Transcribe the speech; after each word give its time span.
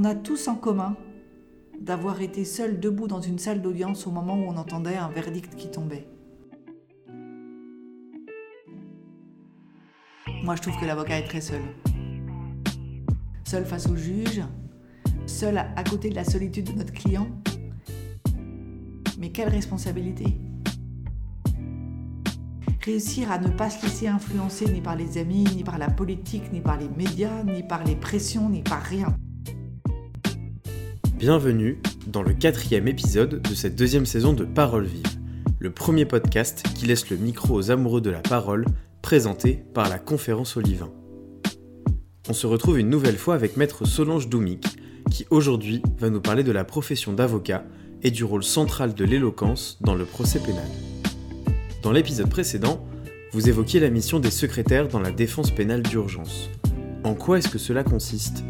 qu'on 0.00 0.06
a 0.06 0.14
tous 0.14 0.48
en 0.48 0.54
commun 0.54 0.96
d'avoir 1.78 2.22
été 2.22 2.46
seul 2.46 2.80
debout 2.80 3.06
dans 3.06 3.20
une 3.20 3.38
salle 3.38 3.60
d'audience 3.60 4.06
au 4.06 4.10
moment 4.10 4.34
où 4.34 4.44
on 4.44 4.56
entendait 4.56 4.96
un 4.96 5.08
verdict 5.08 5.54
qui 5.56 5.70
tombait. 5.70 6.08
Moi, 10.42 10.56
je 10.56 10.62
trouve 10.62 10.80
que 10.80 10.86
l'avocat 10.86 11.18
est 11.18 11.26
très 11.26 11.42
seul. 11.42 11.60
Seul 13.44 13.66
face 13.66 13.90
au 13.90 13.96
juge, 13.96 14.42
seul 15.26 15.58
à 15.58 15.84
côté 15.84 16.08
de 16.08 16.14
la 16.14 16.24
solitude 16.24 16.72
de 16.72 16.78
notre 16.78 16.94
client. 16.94 17.28
Mais 19.18 19.32
quelle 19.32 19.50
responsabilité 19.50 20.24
Réussir 22.82 23.30
à 23.30 23.38
ne 23.38 23.50
pas 23.50 23.68
se 23.68 23.84
laisser 23.84 24.08
influencer 24.08 24.64
ni 24.64 24.80
par 24.80 24.96
les 24.96 25.18
amis, 25.18 25.44
ni 25.54 25.62
par 25.62 25.76
la 25.76 25.90
politique, 25.90 26.50
ni 26.54 26.62
par 26.62 26.78
les 26.78 26.88
médias, 26.88 27.44
ni 27.44 27.62
par 27.62 27.84
les 27.84 27.96
pressions, 27.96 28.48
ni 28.48 28.62
par 28.62 28.80
rien. 28.80 29.14
Bienvenue 31.20 31.78
dans 32.06 32.22
le 32.22 32.32
quatrième 32.32 32.88
épisode 32.88 33.42
de 33.42 33.54
cette 33.54 33.76
deuxième 33.76 34.06
saison 34.06 34.32
de 34.32 34.46
Parole 34.46 34.86
Vive, 34.86 35.18
le 35.58 35.70
premier 35.70 36.06
podcast 36.06 36.64
qui 36.74 36.86
laisse 36.86 37.10
le 37.10 37.18
micro 37.18 37.52
aux 37.52 37.70
amoureux 37.70 38.00
de 38.00 38.08
la 38.08 38.20
parole, 38.20 38.64
présenté 39.02 39.62
par 39.74 39.90
la 39.90 39.98
Conférence 39.98 40.56
Olivain. 40.56 40.90
On 42.30 42.32
se 42.32 42.46
retrouve 42.46 42.78
une 42.78 42.88
nouvelle 42.88 43.18
fois 43.18 43.34
avec 43.34 43.58
Maître 43.58 43.84
Solange 43.84 44.30
Doumic, 44.30 44.64
qui 45.10 45.26
aujourd'hui 45.28 45.82
va 45.98 46.08
nous 46.08 46.22
parler 46.22 46.42
de 46.42 46.52
la 46.52 46.64
profession 46.64 47.12
d'avocat 47.12 47.66
et 48.02 48.10
du 48.10 48.24
rôle 48.24 48.42
central 48.42 48.94
de 48.94 49.04
l'éloquence 49.04 49.76
dans 49.82 49.94
le 49.94 50.06
procès 50.06 50.40
pénal. 50.40 50.68
Dans 51.82 51.92
l'épisode 51.92 52.30
précédent, 52.30 52.82
vous 53.32 53.50
évoquiez 53.50 53.78
la 53.78 53.90
mission 53.90 54.20
des 54.20 54.30
secrétaires 54.30 54.88
dans 54.88 55.00
la 55.00 55.10
défense 55.10 55.50
pénale 55.50 55.82
d'urgence. 55.82 56.48
En 57.04 57.12
quoi 57.12 57.36
est-ce 57.36 57.50
que 57.50 57.58
cela 57.58 57.84
consiste? 57.84 58.42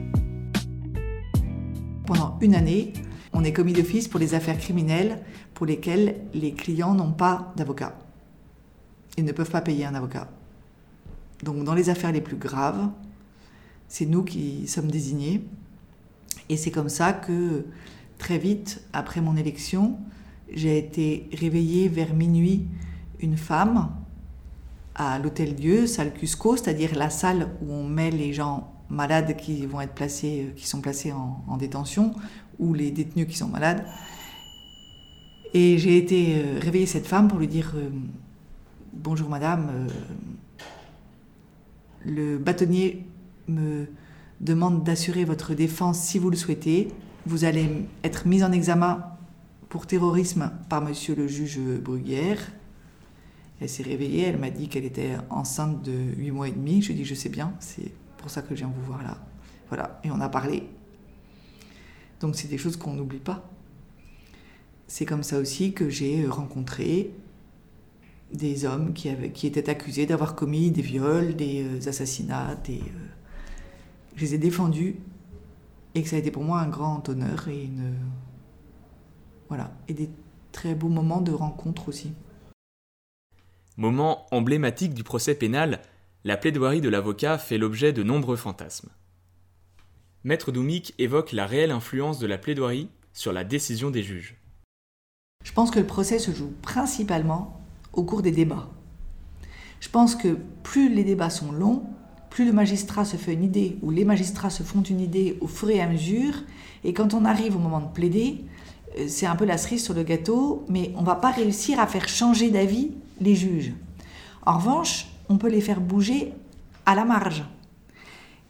Pendant 2.10 2.36
une 2.40 2.56
année, 2.56 2.92
on 3.32 3.44
est 3.44 3.52
commis 3.52 3.72
d'office 3.72 4.08
pour 4.08 4.18
les 4.18 4.34
affaires 4.34 4.58
criminelles 4.58 5.20
pour 5.54 5.64
lesquelles 5.64 6.16
les 6.34 6.54
clients 6.54 6.92
n'ont 6.92 7.12
pas 7.12 7.52
d'avocat. 7.54 7.96
Ils 9.16 9.24
ne 9.24 9.30
peuvent 9.30 9.50
pas 9.50 9.60
payer 9.60 9.84
un 9.84 9.94
avocat. 9.94 10.28
Donc 11.44 11.62
dans 11.62 11.72
les 11.72 11.88
affaires 11.88 12.10
les 12.10 12.20
plus 12.20 12.36
graves, 12.36 12.88
c'est 13.86 14.06
nous 14.06 14.24
qui 14.24 14.66
sommes 14.66 14.90
désignés. 14.90 15.44
Et 16.48 16.56
c'est 16.56 16.72
comme 16.72 16.88
ça 16.88 17.12
que 17.12 17.64
très 18.18 18.38
vite, 18.38 18.82
après 18.92 19.20
mon 19.20 19.36
élection, 19.36 19.96
j'ai 20.52 20.78
été 20.78 21.28
réveillée 21.32 21.86
vers 21.86 22.12
minuit 22.12 22.66
une 23.20 23.36
femme 23.36 23.88
à 24.96 25.20
l'hôtel 25.20 25.54
Dieu, 25.54 25.86
salle 25.86 26.12
Cusco, 26.12 26.56
c'est-à-dire 26.56 26.96
la 26.96 27.08
salle 27.08 27.50
où 27.62 27.72
on 27.72 27.84
met 27.84 28.10
les 28.10 28.32
gens 28.32 28.79
malades 28.90 29.36
qui 29.36 29.66
vont 29.66 29.80
être 29.80 29.94
placés, 29.94 30.46
euh, 30.46 30.52
qui 30.54 30.66
sont 30.66 30.80
placés 30.80 31.12
en, 31.12 31.56
détention, 31.56 32.14
ou 32.58 32.74
les 32.74 32.90
détenus 32.90 33.26
qui 33.28 33.36
sont 33.36 33.48
malades. 33.48 33.84
Et 35.54 35.78
j'ai 35.78 35.96
été 35.96 36.36
euh, 36.36 36.58
réveiller 36.60 36.86
cette 36.86 37.06
femme 37.06 37.28
pour 37.28 37.38
lui 37.38 37.48
dire 37.48 37.72
euh, 37.76 37.88
Bonjour 38.92 39.28
madame, 39.28 39.86
le 42.04 42.38
bâtonnier 42.38 43.06
me 43.46 43.86
demande 44.40 44.82
d'assurer 44.82 45.24
votre 45.24 45.54
défense 45.54 46.00
si 46.00 46.18
vous 46.18 46.28
le 46.28 46.36
souhaitez. 46.36 46.88
Vous 47.24 47.44
allez 47.44 47.86
être 48.02 48.26
mise 48.26 48.42
en 48.42 48.50
examen 48.50 49.04
pour 49.68 49.86
terrorisme 49.86 50.50
par 50.68 50.82
monsieur 50.82 51.14
le 51.14 51.28
juge 51.28 51.60
Bruguière. 51.80 52.50
Elle 53.60 53.68
s'est 53.68 53.84
réveillée, 53.84 54.24
elle 54.24 54.38
m'a 54.38 54.50
dit 54.50 54.68
qu'elle 54.68 54.84
était 54.84 55.16
enceinte 55.30 55.82
de 55.82 55.92
8 56.16 56.30
mois 56.32 56.48
et 56.48 56.52
demi. 56.52 56.82
Je 56.82 56.88
lui 56.88 56.94
ai 56.94 56.96
dit 56.96 57.04
Je 57.04 57.14
sais 57.14 57.28
bien, 57.28 57.52
c'est 57.60 57.92
pour 58.20 58.30
ça 58.30 58.42
que 58.42 58.50
je 58.50 58.60
viens 58.60 58.72
vous 58.74 58.82
voir 58.82 59.02
là. 59.02 59.18
Voilà, 59.68 60.00
et 60.04 60.10
on 60.10 60.20
a 60.20 60.28
parlé. 60.28 60.68
Donc 62.20 62.36
c'est 62.36 62.48
des 62.48 62.58
choses 62.58 62.76
qu'on 62.76 62.94
n'oublie 62.94 63.18
pas. 63.18 63.48
C'est 64.86 65.06
comme 65.06 65.22
ça 65.22 65.38
aussi 65.38 65.72
que 65.72 65.88
j'ai 65.88 66.26
rencontré 66.26 67.12
des 68.32 68.64
hommes 68.64 68.92
qui, 68.92 69.08
étaient 69.46 69.70
accusés 69.70 70.06
d'avoir 70.06 70.34
commis 70.34 70.70
des 70.70 70.82
viols, 70.82 71.34
des 71.34 71.64
euh, 71.64 71.88
assassinats, 71.88 72.56
euh, 72.68 72.78
je 74.14 74.20
les 74.20 74.34
ai 74.34 74.38
défendus 74.38 74.96
et 75.94 76.02
que 76.02 76.08
ça 76.08 76.16
a 76.16 76.18
été 76.18 76.30
pour 76.30 76.44
moi 76.44 76.60
un 76.60 76.68
grand 76.68 77.08
honneur 77.08 77.48
et 77.48 77.64
une 77.64 77.94
voilà 79.48 79.72
et 79.88 79.94
des 79.94 80.08
très 80.52 80.74
beaux 80.74 80.88
moments 80.88 81.20
de 81.20 81.32
rencontre 81.32 81.88
aussi. 81.88 82.12
Moment 83.76 84.26
emblématique 84.30 84.94
du 84.94 85.02
procès 85.02 85.34
pénal, 85.34 85.80
la 86.24 86.36
plaidoirie 86.36 86.82
de 86.82 86.90
l'avocat 86.90 87.38
fait 87.38 87.56
l'objet 87.56 87.92
de 87.94 88.02
nombreux 88.02 88.36
fantasmes. 88.36 88.90
Maître 90.22 90.52
Doumic 90.52 90.94
évoque 90.98 91.32
la 91.32 91.46
réelle 91.46 91.70
influence 91.70 92.18
de 92.18 92.26
la 92.26 92.36
plaidoirie 92.36 92.90
sur 93.14 93.32
la 93.32 93.42
décision 93.42 93.90
des 93.90 94.02
juges. 94.02 94.36
Je 95.42 95.52
pense 95.52 95.70
que 95.70 95.78
le 95.78 95.86
procès 95.86 96.18
se 96.18 96.30
joue 96.30 96.52
principalement 96.60 97.62
au 97.94 98.04
cours 98.04 98.20
des 98.20 98.32
débats. 98.32 98.68
Je 99.80 99.88
pense 99.88 100.14
que 100.14 100.36
plus 100.62 100.94
les 100.94 101.04
débats 101.04 101.30
sont 101.30 101.52
longs, 101.52 101.84
plus 102.28 102.44
le 102.44 102.52
magistrat 102.52 103.06
se 103.06 103.16
fait 103.16 103.32
une 103.32 103.42
idée, 103.42 103.78
ou 103.80 103.90
les 103.90 104.04
magistrats 104.04 104.50
se 104.50 104.62
font 104.62 104.82
une 104.82 105.00
idée 105.00 105.38
au 105.40 105.46
fur 105.46 105.70
et 105.70 105.80
à 105.80 105.88
mesure, 105.88 106.34
et 106.84 106.92
quand 106.92 107.14
on 107.14 107.24
arrive 107.24 107.56
au 107.56 107.58
moment 107.58 107.80
de 107.80 107.92
plaider, 107.92 108.44
euh, 108.98 109.06
c'est 109.08 109.26
un 109.26 109.36
peu 109.36 109.46
la 109.46 109.56
cerise 109.56 109.82
sur 109.82 109.94
le 109.94 110.02
gâteau, 110.02 110.66
mais 110.68 110.92
on 110.96 111.00
ne 111.00 111.06
va 111.06 111.14
pas 111.14 111.30
réussir 111.30 111.80
à 111.80 111.86
faire 111.86 112.08
changer 112.08 112.50
d'avis 112.50 112.92
les 113.22 113.34
juges. 113.34 113.72
En 114.44 114.58
revanche, 114.58 115.06
on 115.30 115.38
peut 115.38 115.48
les 115.48 115.62
faire 115.62 115.80
bouger 115.80 116.34
à 116.84 116.94
la 116.94 117.06
marge. 117.06 117.44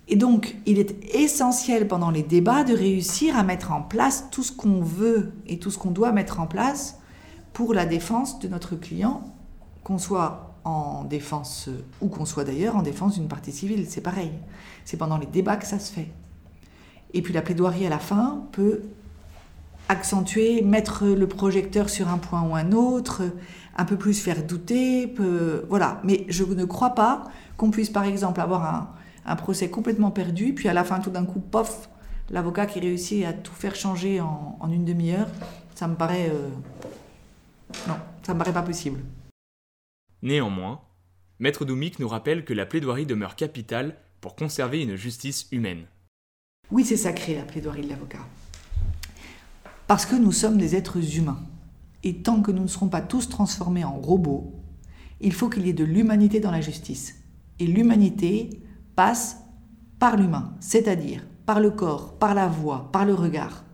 Et 0.09 0.17
donc, 0.17 0.57
il 0.67 0.81
est 0.81 1.15
essentiel 1.15 1.87
pendant 1.87 2.11
les 2.11 2.25
débats 2.25 2.65
de 2.65 2.75
réussir 2.75 3.37
à 3.37 3.45
mettre 3.45 3.71
en 3.71 3.83
place 3.83 4.25
tout 4.33 4.43
ce 4.43 4.51
qu'on 4.51 4.81
veut 4.81 5.33
et 5.47 5.59
tout 5.59 5.71
ce 5.71 5.79
qu'on 5.79 5.93
doit 5.93 6.11
mettre 6.11 6.41
en 6.41 6.47
place 6.47 6.99
pour 7.53 7.75
la 7.75 7.87
défense 7.87 8.41
de 8.41 8.49
notre 8.49 8.75
client, 8.75 9.23
qu'on 9.85 9.99
soit 9.99 10.57
en 10.65 11.05
défense 11.05 11.69
ou 12.01 12.09
qu'on 12.09 12.25
soit 12.25 12.45
d'ailleurs 12.45 12.77
en 12.77 12.83
défense 12.83 13.15
d'une 13.15 13.29
partie 13.29 13.53
civile. 13.53 13.87
C'est 13.89 14.01
pareil. 14.01 14.33
C'est 14.85 14.97
pendant 14.97 15.19
les 15.19 15.27
débats 15.27 15.57
que 15.57 15.67
ça 15.67 15.79
se 15.79 15.93
fait. 15.93 16.09
Et 17.13 17.23
puis 17.23 17.35
la 17.35 17.43
plaidoirie 17.43 17.87
à 17.87 17.91
la 17.91 17.99
fin 17.99 18.45
peut 18.53 18.83
accentuer, 19.89 20.63
mettre 20.63 21.05
le 21.05 21.27
projecteur 21.27 21.91
sur 21.91 22.09
un 22.09 22.19
point 22.19 22.43
ou 22.43 22.55
un 22.55 22.73
autre, 22.73 23.23
un 23.81 23.87
peu 23.87 23.97
plus 23.97 24.21
faire 24.21 24.45
douter, 24.45 25.13
voilà. 25.69 26.01
Mais 26.05 26.27
je 26.29 26.45
ne 26.45 26.65
crois 26.67 26.95
pas 26.95 27.31
qu'on 27.57 27.71
puisse 27.71 27.89
par 27.89 28.05
exemple 28.05 28.41
avoir 28.41 28.95
un, 29.25 29.37
procès 29.37 29.71
complètement 29.71 30.11
perdu, 30.11 30.55
puis 30.55 30.69
à 30.69 30.75
la 30.75 30.85
fin 30.85 31.01
tout 31.01 31.11
d'un 31.11 31.25
coup, 31.25 31.41
pof, 31.41 31.89
l'avocat 32.31 32.67
qui 32.67 32.79
réussit 32.81 33.25
à 33.25 33.33
tout 33.33 33.55
faire 33.55 33.75
changer 33.75 34.21
en, 34.21 34.71
une 34.71 34.85
demi-heure, 34.85 35.29
ça 35.75 35.89
me 35.89 35.95
paraît... 35.95 36.31
Euh, 36.31 36.49
non, 37.89 37.95
ça 38.23 38.35
me 38.35 38.39
paraît 38.39 38.53
pas 38.53 38.63
possible. 38.63 39.01
Néanmoins, 40.23 40.81
Maître 41.39 41.65
Doumic 41.65 41.99
nous 42.01 42.09
rappelle 42.09 42.45
que 42.45 42.53
la 42.53 42.67
plaidoirie 42.67 43.07
demeure 43.07 43.35
capitale 43.35 43.97
pour 44.21 44.37
conserver 44.37 44.83
une 44.83 44.97
justice 44.97 45.47
humaine. 45.53 45.87
Oui, 46.71 46.85
c'est 46.85 46.99
sacré 46.99 47.35
la 47.35 47.45
plaidoirie 47.45 47.83
de 47.83 47.89
l'avocat. 47.89 48.27
Parce 49.87 50.05
que 50.05 50.17
nous 50.17 50.33
sommes 50.33 50.59
des 50.59 50.77
êtres 50.77 51.17
humains. 51.17 51.41
Et 52.03 52.23
tant 52.23 52.41
que 52.41 52.51
nous 52.51 52.63
ne 52.63 52.69
serons 52.69 52.89
pas 52.89 53.03
tous 53.03 53.29
transformés 53.29 53.85
en 53.85 53.97
robots, 53.97 54.55
il 55.21 55.33
faut 55.33 55.49
qu'il 55.49 55.67
y 55.67 55.71
ait 55.71 55.75
de 55.75 55.85
l'humanité 55.85 56.41
dans 56.41 56.51
la 56.51 56.61
justice. 56.61 57.17
Et 57.59 57.67
l'humanité 57.67 58.63
passe 58.97 59.39
par 59.99 60.17
l'humain, 60.17 60.55
c'est-à-dire 60.61 61.27
par 61.45 61.61
le 61.61 61.71
corps, 61.71 62.19
par 62.19 62.35
la 62.35 62.47
voix, 62.47 62.91
par 62.93 63.05
le 63.05 63.15
regard. 63.15 63.65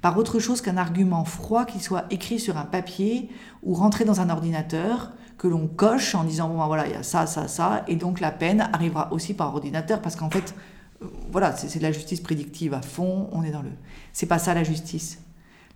Par 0.00 0.18
autre 0.18 0.38
chose 0.38 0.60
qu'un 0.60 0.76
argument 0.76 1.24
froid 1.24 1.64
qui 1.64 1.80
soit 1.80 2.04
écrit 2.10 2.40
sur 2.40 2.58
un 2.58 2.64
papier 2.64 3.30
ou 3.62 3.74
rentré 3.74 4.04
dans 4.04 4.20
un 4.20 4.28
ordinateur, 4.28 5.12
que 5.38 5.48
l'on 5.48 5.66
coche 5.66 6.14
en 6.14 6.24
disant 6.24 6.48
bon 6.48 6.58
ben 6.58 6.66
voilà, 6.66 6.86
il 6.86 6.92
y 6.92 6.96
a 6.96 7.02
ça, 7.02 7.26
ça, 7.26 7.48
ça, 7.48 7.84
et 7.88 7.96
donc 7.96 8.20
la 8.20 8.30
peine 8.30 8.68
arrivera 8.72 9.12
aussi 9.12 9.34
par 9.34 9.52
ordinateur 9.52 10.00
parce 10.00 10.14
qu'en 10.14 10.30
fait, 10.30 10.54
euh, 11.02 11.06
voilà, 11.30 11.56
c'est 11.56 11.78
de 11.78 11.82
la 11.82 11.90
justice 11.92 12.20
prédictive 12.20 12.74
à 12.74 12.82
fond, 12.82 13.28
on 13.32 13.42
est 13.42 13.50
dans 13.50 13.62
le. 13.62 13.70
C'est 14.12 14.26
pas 14.26 14.38
ça 14.38 14.54
la 14.54 14.62
justice. 14.62 15.18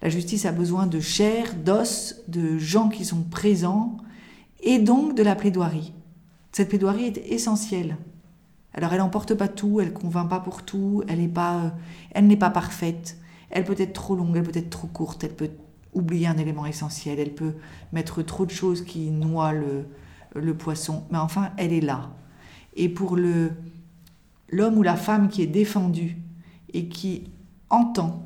La 0.07 0.11
justice 0.11 0.47
a 0.47 0.53
besoin 0.53 0.87
de 0.87 1.01
chair, 1.01 1.57
d'os, 1.57 2.23
de 2.29 2.59
gens 2.59 2.89
qui 2.89 3.05
sont 3.05 3.25
présents, 3.25 3.97
et 4.61 4.79
donc 4.79 5.17
de 5.17 5.23
la 5.25 5.35
plaidoirie. 5.35 5.95
Cette 6.53 6.69
plaidoirie 6.69 7.07
est 7.07 7.33
essentielle. 7.33 7.97
Alors 8.73 8.93
elle 8.93 9.01
n'emporte 9.01 9.35
pas 9.35 9.49
tout, 9.49 9.81
elle 9.81 9.93
convainc 9.93 10.31
pas 10.31 10.39
pour 10.39 10.63
tout, 10.63 11.03
elle 11.09 11.19
n'est 11.19 11.27
pas, 11.27 11.75
elle 12.13 12.29
n'est 12.29 12.37
pas 12.37 12.51
parfaite, 12.51 13.19
elle 13.51 13.65
peut 13.65 13.75
être 13.79 13.95
trop 13.95 14.15
longue, 14.15 14.37
elle 14.37 14.45
peut 14.45 14.57
être 14.57 14.71
trop 14.71 14.87
courte, 14.87 15.25
elle 15.25 15.35
peut 15.35 15.51
oublier 15.93 16.29
un 16.29 16.39
élément 16.39 16.67
essentiel, 16.67 17.19
elle 17.19 17.35
peut 17.35 17.55
mettre 17.93 18.23
trop 18.23 18.47
de 18.47 18.53
choses 18.53 18.85
qui 18.85 19.11
noient 19.11 19.55
le, 19.55 19.87
le 20.37 20.57
poisson, 20.57 21.03
mais 21.11 21.19
enfin 21.19 21.51
elle 21.57 21.73
est 21.73 21.81
là. 21.81 22.13
Et 22.77 22.89
pour 22.89 23.17
l'homme 23.17 24.79
ou 24.79 24.85
la 24.85 24.95
femme 24.95 25.27
qui 25.27 25.43
est 25.43 25.49
défendu 25.49 26.17
et 26.73 26.87
qui 26.87 27.25
entend 27.71 28.26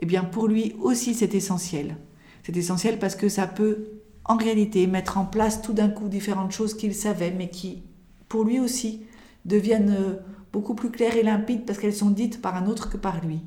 eh 0.00 0.06
bien 0.06 0.24
pour 0.24 0.48
lui 0.48 0.74
aussi 0.80 1.14
c'est 1.14 1.34
essentiel. 1.34 1.96
C'est 2.42 2.56
essentiel 2.56 2.98
parce 2.98 3.16
que 3.16 3.28
ça 3.28 3.46
peut 3.46 4.00
en 4.24 4.36
réalité 4.36 4.86
mettre 4.86 5.18
en 5.18 5.24
place 5.24 5.62
tout 5.62 5.72
d'un 5.72 5.88
coup 5.88 6.08
différentes 6.08 6.52
choses 6.52 6.74
qu'il 6.74 6.94
savait, 6.94 7.32
mais 7.32 7.50
qui 7.50 7.82
pour 8.28 8.44
lui 8.44 8.60
aussi 8.60 9.02
deviennent 9.44 9.96
euh, 9.98 10.16
beaucoup 10.52 10.74
plus 10.74 10.90
claires 10.90 11.16
et 11.16 11.22
limpides 11.22 11.64
parce 11.66 11.78
qu'elles 11.78 11.94
sont 11.94 12.10
dites 12.10 12.40
par 12.40 12.56
un 12.56 12.66
autre 12.66 12.90
que 12.90 12.96
par 12.96 13.24
lui. 13.24 13.40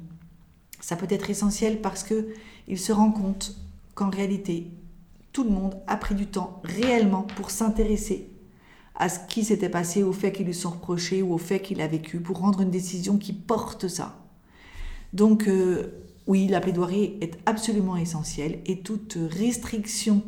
Ça 0.80 0.96
peut 0.96 1.08
être 1.10 1.30
essentiel 1.30 1.82
parce 1.82 2.04
que 2.04 2.28
il 2.68 2.78
se 2.78 2.92
rend 2.92 3.12
compte 3.12 3.56
qu'en 3.96 4.10
réalité, 4.10 4.72
tout 5.32 5.44
le 5.44 5.50
monde 5.50 5.76
a 5.88 5.98
pris 5.98 6.16
du 6.16 6.28
temps 6.28 6.62
réellement 6.64 7.24
pour 7.36 7.52
s'intéresser 7.52 8.30
à 8.96 9.10
ce 9.10 9.20
qui 9.28 9.44
s'était 9.44 9.70
passé, 9.70 10.04
aux 10.04 10.14
faits 10.14 10.36
qui 10.36 10.44
lui 10.44 10.54
sont 10.54 10.70
reprochés 10.70 11.22
ou 11.22 11.34
aux 11.34 11.40
faits 11.40 11.64
qu'il 11.64 11.82
a 11.82 11.88
vécu, 11.88 12.20
pour 12.20 12.40
rendre 12.40 12.62
une 12.62 12.70
décision 12.70 13.18
qui 13.18 13.34
porte 13.34 13.88
ça. 13.88 14.20
Donc, 15.14 15.48
euh, 15.48 16.03
oui, 16.26 16.48
la 16.48 16.62
plaidoirie 16.62 17.18
est 17.22 17.38
absolument 17.46 17.98
essentielle 17.98 18.60
et 18.66 18.80
toute 18.82 19.18
restriction 19.32 20.24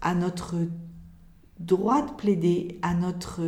à 0.00 0.14
notre 0.14 0.56
droit 1.60 2.04
de 2.04 2.12
plaider, 2.12 2.78
à 2.82 2.94
notre, 2.94 3.42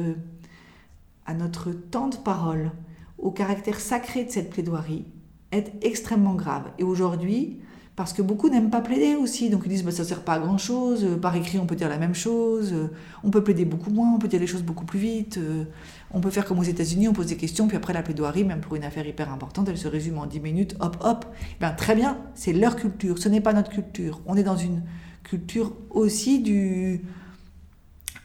temps 1.90 2.08
de 2.08 2.16
parole, 2.16 2.72
au 3.18 3.30
caractère 3.30 3.80
sacré 3.80 4.24
de 4.24 4.30
cette 4.30 4.50
plaidoirie, 4.50 5.04
est 5.52 5.72
extrêmement 5.82 6.34
grave. 6.34 6.70
Et 6.78 6.84
aujourd'hui, 6.84 7.60
parce 8.00 8.14
que 8.14 8.22
beaucoup 8.22 8.48
n'aiment 8.48 8.70
pas 8.70 8.80
plaider 8.80 9.14
aussi, 9.14 9.50
donc 9.50 9.64
ils 9.66 9.68
disent 9.68 9.84
bah, 9.84 9.90
ça 9.90 10.04
sert 10.04 10.22
pas 10.22 10.32
à 10.32 10.38
grand 10.38 10.56
chose, 10.56 11.04
euh, 11.04 11.16
par 11.18 11.36
écrit 11.36 11.58
on 11.58 11.66
peut 11.66 11.76
dire 11.76 11.90
la 11.90 11.98
même 11.98 12.14
chose, 12.14 12.72
euh, 12.72 12.90
on 13.22 13.30
peut 13.30 13.44
plaider 13.44 13.66
beaucoup 13.66 13.90
moins, 13.90 14.10
on 14.14 14.18
peut 14.18 14.26
dire 14.26 14.40
les 14.40 14.46
choses 14.46 14.62
beaucoup 14.62 14.86
plus 14.86 14.98
vite, 14.98 15.36
euh, 15.36 15.64
on 16.10 16.22
peut 16.22 16.30
faire 16.30 16.46
comme 16.46 16.58
aux 16.58 16.62
États-Unis, 16.62 17.08
on 17.08 17.12
pose 17.12 17.26
des 17.26 17.36
questions, 17.36 17.68
puis 17.68 17.76
après 17.76 17.92
la 17.92 18.00
plaidoirie, 18.00 18.44
même 18.44 18.62
pour 18.62 18.74
une 18.74 18.84
affaire 18.84 19.06
hyper 19.06 19.30
importante, 19.30 19.68
elle 19.68 19.76
se 19.76 19.86
résume 19.86 20.16
en 20.16 20.24
10 20.24 20.40
minutes, 20.40 20.76
hop 20.80 20.96
hop. 21.02 21.26
Ben, 21.60 21.72
très 21.72 21.94
bien, 21.94 22.16
c'est 22.34 22.54
leur 22.54 22.74
culture, 22.74 23.18
ce 23.18 23.28
n'est 23.28 23.42
pas 23.42 23.52
notre 23.52 23.68
culture. 23.68 24.22
On 24.24 24.34
est 24.34 24.44
dans 24.44 24.56
une 24.56 24.82
culture 25.22 25.74
aussi 25.90 26.40
du. 26.40 27.02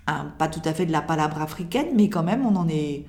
pas 0.06 0.48
tout 0.48 0.62
à 0.64 0.74
fait 0.74 0.86
de 0.86 0.94
la 0.94 1.02
palabre 1.02 1.42
africaine, 1.42 1.88
mais 1.98 2.08
quand 2.08 2.24
même, 2.24 2.46
on 2.46 2.56
en 2.56 2.70
est. 2.70 3.04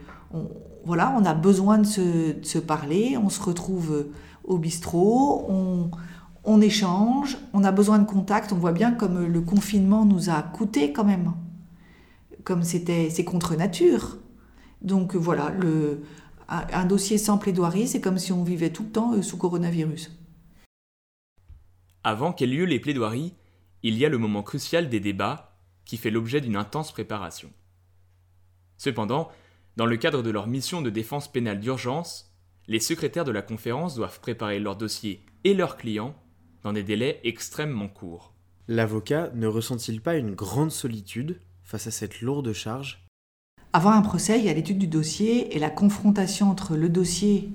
voilà, 0.85 1.15
on 1.17 1.25
a 1.25 1.35
besoin 1.35 1.79
de 1.79 1.87
se, 1.87 2.33
de 2.33 2.45
se 2.45 2.59
parler, 2.59 3.17
on 3.23 3.29
se 3.29 3.41
retrouve 3.41 4.09
au 4.43 4.59
bistrot, 4.59 5.47
on 5.49 5.91
on 6.47 6.61
échange, 6.61 7.37
on 7.53 7.65
a 7.65 7.73
besoin 7.73 7.99
de 7.99 8.07
contact, 8.07 8.53
on 8.53 8.57
voit 8.57 8.73
bien 8.73 8.93
comme 8.93 9.27
le 9.27 9.41
confinement 9.41 10.05
nous 10.05 10.31
a 10.31 10.43
coûté 10.43 10.93
quand 10.93 11.05
même, 11.05 11.35
comme 12.45 12.63
c'était 12.63 13.11
c'est 13.11 13.25
contre 13.25 13.57
nature. 13.57 14.19
Donc 14.81 15.17
voilà, 15.17 15.51
le, 15.51 16.03
un 16.49 16.85
dossier 16.85 17.19
sans 17.19 17.39
plaidoirie, 17.39 17.89
c'est 17.89 18.01
comme 18.01 18.19
si 18.19 18.33
on 18.33 18.45
vivait 18.45 18.71
tout 18.71 18.85
le 18.85 18.91
temps 18.91 19.15
euh, 19.15 19.23
sous 19.23 19.37
coronavirus. 19.37 20.17
Avant 22.05 22.33
qu'aient 22.33 22.47
lieu 22.47 22.65
les 22.65 22.79
plaidoiries, 22.79 23.35
il 23.83 23.99
y 23.99 24.05
a 24.05 24.09
le 24.09 24.19
moment 24.19 24.45
crucial 24.45 24.89
des 24.89 25.01
débats 25.01 25.59
qui 25.85 25.97
fait 25.97 26.11
l'objet 26.11 26.41
d'une 26.41 26.57
intense 26.57 26.93
préparation. 26.93 27.51
Cependant, 28.77 29.29
dans 29.77 29.87
le 29.87 29.97
cadre 29.97 30.23
de 30.23 30.31
leur 30.31 30.47
mission 30.47 30.83
de 30.83 30.91
défense 30.91 31.31
pénale 31.31 31.61
d'urgence, 31.61 32.33
les 32.69 32.81
secrétaires 32.81 33.25
de 33.25 33.33
la 33.33 33.43
conférence 33.43 33.95
doivent 33.97 34.21
préparer 34.21 34.61
leur 34.61 34.77
dossier 34.77 35.25
et 35.45 35.55
leurs 35.55 35.77
clients 35.77 36.15
dans 36.67 36.73
des 36.73 36.83
délais 36.83 37.21
extrêmement 37.23 37.87
courts. 37.87 38.35
L'avocat 38.67 39.31
ne 39.37 39.47
ressent-il 39.47 40.01
pas 40.01 40.17
une 40.17 40.35
grande 40.35 40.73
solitude 40.73 41.41
face 41.63 41.87
à 41.87 41.93
cette 41.93 42.23
lourde 42.23 42.53
charge? 42.53 43.07
Avant 43.73 43.93
un 43.93 44.03
procès, 44.03 44.41
il 44.41 44.47
y 44.47 44.49
a 44.49 44.53
l'étude 44.53 44.79
du 44.79 44.89
dossier 44.89 45.55
et 45.55 45.61
la 45.61 45.71
confrontation 45.71 46.51
entre 46.51 46.77
le 46.77 46.89
dossier 46.89 47.53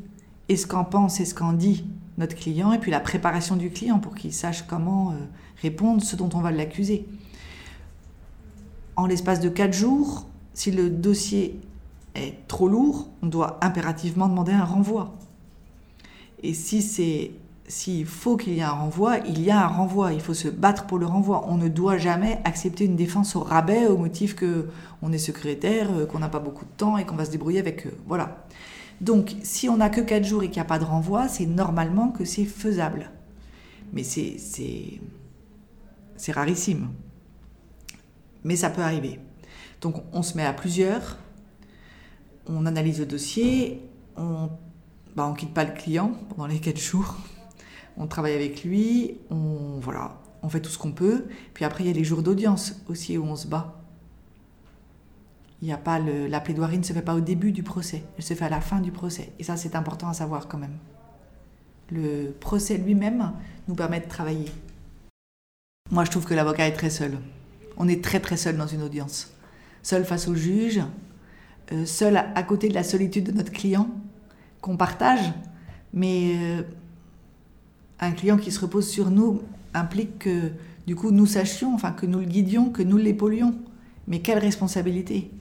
et 0.48 0.56
ce 0.56 0.66
qu'en 0.66 0.86
pense 0.86 1.20
et 1.20 1.26
ce 1.26 1.36
qu'en 1.36 1.52
dit 1.52 1.84
notre 2.18 2.38
client, 2.38 2.72
et 2.72 2.80
puis 2.80 2.90
la 2.90 3.02
préparation 3.02 3.58
du 3.58 3.70
client 3.70 4.00
pour 4.00 4.16
qu'il 4.16 4.32
sache 4.32 4.66
comment 4.66 5.12
euh, 5.12 5.16
répondre 5.62 6.02
ce 6.02 6.16
dont 6.16 6.30
on 6.34 6.40
va 6.40 6.52
l'accuser. 6.52 7.06
En 8.96 9.08
l'espace 9.08 9.42
de 9.42 9.50
quatre 9.50 9.74
jours, 9.74 10.26
si 10.54 10.72
le 10.72 10.90
dossier 10.90 11.60
est 12.16 12.48
trop 12.48 12.70
lourd, 12.70 13.10
on 13.22 13.28
doit 13.28 13.60
impérativement 13.62 14.30
demander 14.30 14.54
un 14.54 14.64
renvoi. 14.64 15.18
Et 16.44 16.54
si 16.54 16.82
c'est 16.82 17.32
s'il 17.72 18.06
faut 18.06 18.36
qu'il 18.36 18.54
y 18.54 18.60
ait 18.60 18.64
un 18.64 18.72
renvoi, 18.72 19.20
il 19.20 19.42
y 19.42 19.50
a 19.50 19.64
un 19.64 19.68
renvoi. 19.68 20.12
Il 20.12 20.20
faut 20.20 20.34
se 20.34 20.50
battre 20.50 20.88
pour 20.88 21.00
le 21.00 21.06
renvoi. 21.06 21.46
On 21.48 21.56
ne 21.56 21.70
doit 21.70 21.98
jamais 21.98 22.42
accepter 22.44 22.84
une 22.84 22.98
défense 22.98 23.38
au 23.38 23.40
rabais 23.40 23.88
au 23.88 23.98
motif 23.98 24.36
que 24.36 24.68
on 25.02 25.14
est 25.14 25.18
secrétaire, 25.18 25.88
euh, 25.94 26.06
qu'on 26.06 26.20
n'a 26.20 26.28
pas 26.28 26.40
beaucoup 26.40 26.66
de 26.66 26.72
temps 26.72 26.98
et 26.98 27.06
qu'on 27.06 27.16
va 27.16 27.24
se 27.24 27.32
débrouiller 27.32 27.60
avec 27.62 27.88
eux. 27.88 27.98
Voilà. 28.08 28.46
Donc, 29.00 29.38
si 29.44 29.70
on 29.70 29.78
n'a 29.78 29.90
que 29.90 30.02
4 30.02 30.26
jours 30.26 30.44
et 30.44 30.48
qu'il 30.48 30.58
n'y 30.58 30.62
a 30.62 30.66
pas 30.66 30.80
de 30.80 30.84
renvoi, 30.84 31.30
c'est 31.30 31.46
normalement 31.46 32.10
que 32.10 32.26
c'est 32.26 32.44
faisable. 32.44 33.10
Mais 33.94 34.04
c'est, 34.04 35.00
rarissime. 36.28 36.90
Mais 38.44 38.58
ça 38.58 38.70
peut 38.70 38.82
arriver. 38.82 39.22
Donc, 39.80 40.04
on 40.12 40.24
se 40.24 40.36
met 40.36 40.46
à 40.46 40.52
plusieurs, 40.52 41.18
on 42.48 42.66
analyse 42.66 43.00
le 43.00 43.06
dossier, 43.06 43.82
on 44.18 44.50
bah, 45.16 45.30
ne 45.30 45.38
quitte 45.38 45.54
pas 45.54 45.64
le 45.64 45.72
client 45.72 46.12
pendant 46.30 46.48
les 46.48 46.60
4 46.60 46.78
jours 46.78 47.16
on 48.02 48.08
travaille 48.08 48.34
avec 48.34 48.64
lui, 48.64 49.18
on, 49.30 49.80
voilà, 49.80 50.20
on 50.42 50.50
fait 50.50 50.60
tout 50.60 50.72
ce 50.72 50.80
qu'on 50.80 50.92
peut. 50.92 51.26
Puis 51.54 51.66
après, 51.66 51.84
il 51.84 51.88
y 51.88 51.90
a 51.92 51.94
les 51.94 52.04
jours 52.04 52.24
d'audience 52.24 52.82
aussi 52.90 53.16
où 53.16 53.24
on 53.24 53.36
se 53.36 53.48
bat. 53.48 53.80
Il 55.62 55.68
y 55.68 55.72
a 55.72 55.78
pas 55.78 56.00
le, 56.00 56.26
la 56.26 56.40
plaidoirie 56.40 56.80
ne 56.80 56.84
se 56.84 56.94
fait 56.94 57.04
pas 57.04 57.14
au 57.14 57.20
début 57.20 57.52
du 57.52 57.62
procès, 57.62 58.04
elle 58.18 58.24
se 58.24 58.34
fait 58.34 58.46
à 58.46 58.50
la 58.50 58.60
fin 58.60 58.80
du 58.80 58.92
procès. 58.92 59.32
Et 59.38 59.44
ça, 59.44 59.56
c'est 59.56 59.76
important 59.76 60.10
à 60.10 60.14
savoir 60.14 60.48
quand 60.48 60.58
même. 60.58 60.76
Le 61.92 62.32
procès 62.32 62.80
lui-même 62.80 63.34
nous 63.68 63.76
permet 63.76 64.00
de 64.00 64.10
travailler. 64.10 64.52
Moi, 65.92 66.04
je 66.04 66.10
trouve 66.10 66.26
que 66.26 66.34
l'avocat 66.34 66.68
est 66.68 66.74
très 66.74 66.90
seul. 66.90 67.20
On 67.78 67.88
est 67.88 68.04
très 68.04 68.20
très 68.20 68.38
seul 68.38 68.58
dans 68.58 68.66
une 68.66 68.82
audience. 68.82 69.32
Seul 69.84 70.06
face 70.06 70.28
au 70.28 70.34
juge, 70.34 70.82
euh, 71.72 71.86
seul 71.86 72.18
à, 72.18 72.44
côté 72.44 72.68
de 72.68 72.74
la 72.74 72.84
solitude 72.84 73.26
de 73.26 73.32
notre 73.32 73.52
client, 73.52 73.90
qu'on 74.60 74.78
partage, 74.78 75.32
mais 75.94 76.34
euh, 76.38 76.64
un 78.02 78.12
client 78.12 78.38
qui 78.38 78.52
se 78.52 78.60
repose 78.60 78.88
sur 78.88 79.12
nous 79.12 79.42
implique 79.74 80.20
que 80.20 80.52
du 80.88 80.96
coup 80.96 81.12
nous 81.12 81.28
sachions, 81.28 81.74
enfin 81.74 81.92
que 81.92 82.06
nous 82.06 82.20
le 82.20 82.26
guidions, 82.26 82.70
que 82.70 82.82
nous 82.84 82.98
l'épaulions. 82.98 83.56
Mais 84.08 84.20
quelle 84.20 84.40
responsabilité 84.40 85.32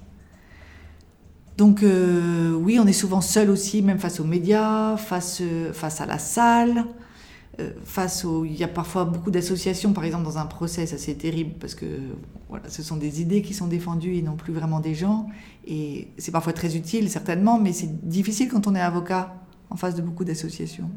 Donc 1.57 1.83
euh, 1.83 2.53
oui, 2.53 2.79
on 2.79 2.87
est 2.87 2.93
souvent 2.93 3.23
seul 3.23 3.51
aussi, 3.51 3.83
même 3.83 3.99
face 3.99 4.21
aux 4.21 4.25
médias, 4.25 4.97
face, 4.97 5.43
face 5.73 6.01
à 6.01 6.07
la 6.07 6.19
salle, 6.19 6.85
euh, 7.59 7.73
face 7.85 8.25
au... 8.25 8.45
Il 8.45 8.55
y 8.55 8.63
a 8.63 8.69
parfois 8.69 9.07
beaucoup 9.07 9.31
d'associations, 9.31 9.95
par 9.95 10.05
exemple 10.05 10.25
dans 10.25 10.39
un 10.39 10.47
procès, 10.47 10.87
ça 10.87 10.99
c'est 10.99 11.15
terrible 11.15 11.55
parce 11.59 11.75
que 11.75 11.87
voilà, 12.51 12.69
ce 12.69 12.83
sont 12.83 12.97
des 12.97 13.23
idées 13.23 13.41
qui 13.43 13.55
sont 13.55 13.67
défendues 13.67 14.17
et 14.17 14.23
non 14.23 14.37
plus 14.37 14.53
vraiment 14.53 14.81
des 14.81 14.95
gens. 14.95 15.27
Et 15.67 16.09
c'est 16.19 16.33
parfois 16.33 16.53
très 16.53 16.77
utile, 16.77 17.09
certainement, 17.09 17.59
mais 17.59 17.73
c'est 17.73 18.07
difficile 18.07 18.49
quand 18.49 18.67
on 18.67 18.75
est 18.75 18.81
avocat 18.81 19.35
en 19.71 19.77
face 19.77 19.95
de 19.95 20.03
beaucoup 20.03 20.25
d'associations. 20.25 20.91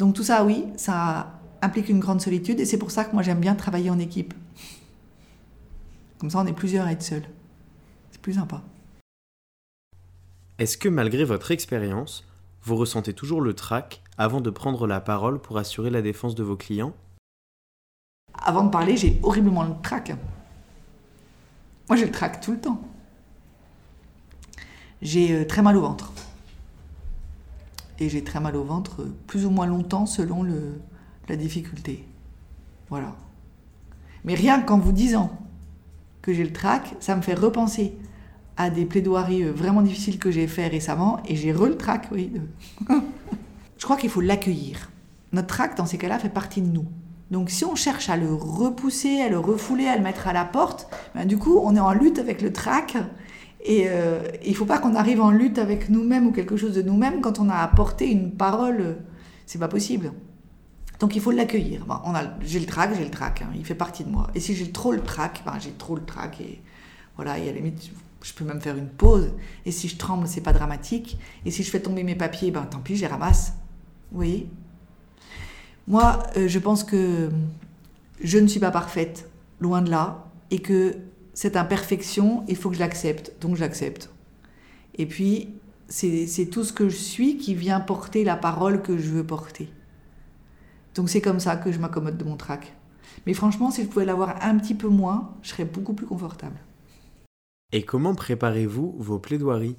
Donc 0.00 0.14
tout 0.14 0.22
ça, 0.22 0.46
oui, 0.46 0.64
ça 0.76 1.38
implique 1.60 1.90
une 1.90 2.00
grande 2.00 2.22
solitude 2.22 2.58
et 2.58 2.64
c'est 2.64 2.78
pour 2.78 2.90
ça 2.90 3.04
que 3.04 3.12
moi 3.12 3.22
j'aime 3.22 3.38
bien 3.38 3.54
travailler 3.54 3.90
en 3.90 3.98
équipe. 3.98 4.32
Comme 6.18 6.30
ça, 6.30 6.38
on 6.38 6.46
est 6.46 6.54
plusieurs 6.54 6.86
à 6.86 6.92
être 6.92 7.02
seuls. 7.02 7.28
C'est 8.10 8.22
plus 8.22 8.32
sympa. 8.32 8.62
Est-ce 10.58 10.78
que 10.78 10.88
malgré 10.88 11.24
votre 11.24 11.50
expérience, 11.50 12.26
vous 12.62 12.76
ressentez 12.76 13.12
toujours 13.12 13.42
le 13.42 13.52
trac 13.52 14.02
avant 14.16 14.40
de 14.40 14.48
prendre 14.48 14.86
la 14.86 15.02
parole 15.02 15.38
pour 15.38 15.58
assurer 15.58 15.90
la 15.90 16.00
défense 16.00 16.34
de 16.34 16.44
vos 16.44 16.56
clients? 16.56 16.94
Avant 18.32 18.64
de 18.64 18.70
parler, 18.70 18.96
j'ai 18.96 19.20
horriblement 19.22 19.64
le 19.64 19.74
trac. 19.82 20.14
Moi, 21.90 21.98
j'ai 21.98 22.06
le 22.06 22.12
trac 22.12 22.40
tout 22.40 22.52
le 22.52 22.60
temps. 22.60 22.80
J'ai 25.02 25.32
euh, 25.34 25.46
très 25.46 25.60
mal 25.60 25.76
au 25.76 25.82
ventre 25.82 26.10
et 28.00 28.08
j'ai 28.08 28.24
très 28.24 28.40
mal 28.40 28.56
au 28.56 28.64
ventre 28.64 29.06
plus 29.26 29.46
ou 29.46 29.50
moins 29.50 29.66
longtemps 29.66 30.06
selon 30.06 30.42
le, 30.42 30.80
la 31.28 31.36
difficulté. 31.36 32.04
Voilà. 32.88 33.14
Mais 34.24 34.34
rien 34.34 34.60
qu'en 34.60 34.78
vous 34.78 34.92
disant 34.92 35.30
que 36.22 36.32
j'ai 36.32 36.44
le 36.44 36.52
trac, 36.52 36.96
ça 37.00 37.14
me 37.14 37.22
fait 37.22 37.34
repenser 37.34 37.96
à 38.56 38.68
des 38.68 38.84
plaidoiries 38.84 39.44
vraiment 39.44 39.82
difficiles 39.82 40.18
que 40.18 40.30
j'ai 40.30 40.46
fait 40.46 40.66
récemment 40.66 41.20
et 41.26 41.36
j'ai 41.36 41.52
re 41.52 41.66
le 41.66 41.76
trac, 41.76 42.08
oui. 42.12 42.32
Je 43.78 43.84
crois 43.84 43.96
qu'il 43.96 44.10
faut 44.10 44.20
l'accueillir. 44.20 44.90
Notre 45.32 45.48
trac, 45.48 45.76
dans 45.76 45.86
ces 45.86 45.96
cas-là, 45.96 46.18
fait 46.18 46.28
partie 46.28 46.60
de 46.60 46.66
nous. 46.66 46.84
Donc 47.30 47.48
si 47.48 47.64
on 47.64 47.74
cherche 47.74 48.10
à 48.10 48.16
le 48.16 48.34
repousser, 48.34 49.20
à 49.22 49.28
le 49.28 49.38
refouler, 49.38 49.86
à 49.86 49.96
le 49.96 50.02
mettre 50.02 50.26
à 50.28 50.34
la 50.34 50.44
porte, 50.44 50.88
ben, 51.14 51.24
du 51.24 51.38
coup, 51.38 51.58
on 51.62 51.74
est 51.76 51.80
en 51.80 51.92
lutte 51.92 52.18
avec 52.18 52.42
le 52.42 52.52
trac 52.52 52.96
et 53.62 53.84
euh, 53.88 54.22
il 54.42 54.50
ne 54.50 54.54
faut 54.54 54.64
pas 54.64 54.78
qu'on 54.78 54.94
arrive 54.94 55.20
en 55.20 55.30
lutte 55.30 55.58
avec 55.58 55.90
nous-mêmes 55.90 56.26
ou 56.26 56.32
quelque 56.32 56.56
chose 56.56 56.74
de 56.74 56.82
nous-mêmes 56.82 57.20
quand 57.20 57.38
on 57.38 57.48
a 57.48 57.56
apporté 57.56 58.10
une 58.10 58.32
parole. 58.32 58.96
C'est 59.46 59.58
pas 59.58 59.68
possible. 59.68 60.12
Donc 60.98 61.16
il 61.16 61.20
faut 61.20 61.30
l'accueillir. 61.30 61.84
j'ai 62.40 62.60
le 62.60 62.66
trac, 62.66 62.94
j'ai 62.96 63.04
le 63.04 63.10
trac. 63.10 63.42
Hein, 63.42 63.50
il 63.54 63.64
fait 63.64 63.74
partie 63.74 64.04
de 64.04 64.10
moi. 64.10 64.28
Et 64.34 64.40
si 64.40 64.54
j'ai 64.54 64.70
trop 64.70 64.92
le 64.92 65.00
trac, 65.00 65.42
ben, 65.44 65.58
j'ai 65.58 65.72
trop 65.72 65.94
le 65.94 66.04
trac. 66.04 66.40
Et 66.40 66.60
voilà, 67.16 67.38
et 67.38 67.42
à 67.42 67.46
la 67.46 67.52
limite, 67.52 67.90
je 68.22 68.32
peux 68.32 68.44
même 68.44 68.60
faire 68.60 68.76
une 68.76 68.88
pause. 68.88 69.32
Et 69.66 69.72
si 69.72 69.88
je 69.88 69.96
tremble, 69.96 70.26
c'est 70.26 70.42
pas 70.42 70.52
dramatique. 70.52 71.18
Et 71.44 71.50
si 71.50 71.62
je 71.62 71.70
fais 71.70 71.80
tomber 71.80 72.02
mes 72.02 72.14
papiers, 72.14 72.50
ben 72.50 72.62
tant 72.62 72.80
pis, 72.80 72.96
je 72.96 73.02
les 73.02 73.06
ramasse. 73.06 73.54
Vous 74.10 74.16
voyez? 74.16 74.48
Moi, 75.86 76.22
euh, 76.36 76.48
je 76.48 76.58
pense 76.58 76.84
que 76.84 77.30
je 78.22 78.38
ne 78.38 78.46
suis 78.46 78.60
pas 78.60 78.70
parfaite, 78.70 79.28
loin 79.58 79.82
de 79.82 79.90
là, 79.90 80.26
et 80.50 80.60
que 80.60 80.96
cette 81.40 81.56
imperfection, 81.56 82.44
il 82.48 82.56
faut 82.56 82.68
que 82.68 82.74
je 82.74 82.80
l'accepte, 82.80 83.32
donc 83.40 83.56
j'accepte. 83.56 84.10
Et 84.96 85.06
puis, 85.06 85.54
c'est 85.88 86.50
tout 86.50 86.64
ce 86.64 86.74
que 86.74 86.90
je 86.90 86.96
suis 86.96 87.38
qui 87.38 87.54
vient 87.54 87.80
porter 87.80 88.24
la 88.24 88.36
parole 88.36 88.82
que 88.82 88.98
je 88.98 89.08
veux 89.08 89.24
porter. 89.24 89.70
Donc 90.94 91.08
c'est 91.08 91.22
comme 91.22 91.40
ça 91.40 91.56
que 91.56 91.72
je 91.72 91.78
m'accommode 91.78 92.18
de 92.18 92.24
mon 92.24 92.36
trac. 92.36 92.74
Mais 93.24 93.32
franchement, 93.32 93.70
si 93.70 93.84
je 93.84 93.88
pouvais 93.88 94.04
l'avoir 94.04 94.36
un 94.44 94.58
petit 94.58 94.74
peu 94.74 94.88
moins, 94.88 95.34
je 95.40 95.48
serais 95.48 95.64
beaucoup 95.64 95.94
plus 95.94 96.04
confortable. 96.04 96.58
Et 97.72 97.84
comment 97.84 98.14
préparez-vous 98.14 98.96
vos 98.98 99.18
plaidoiries? 99.18 99.78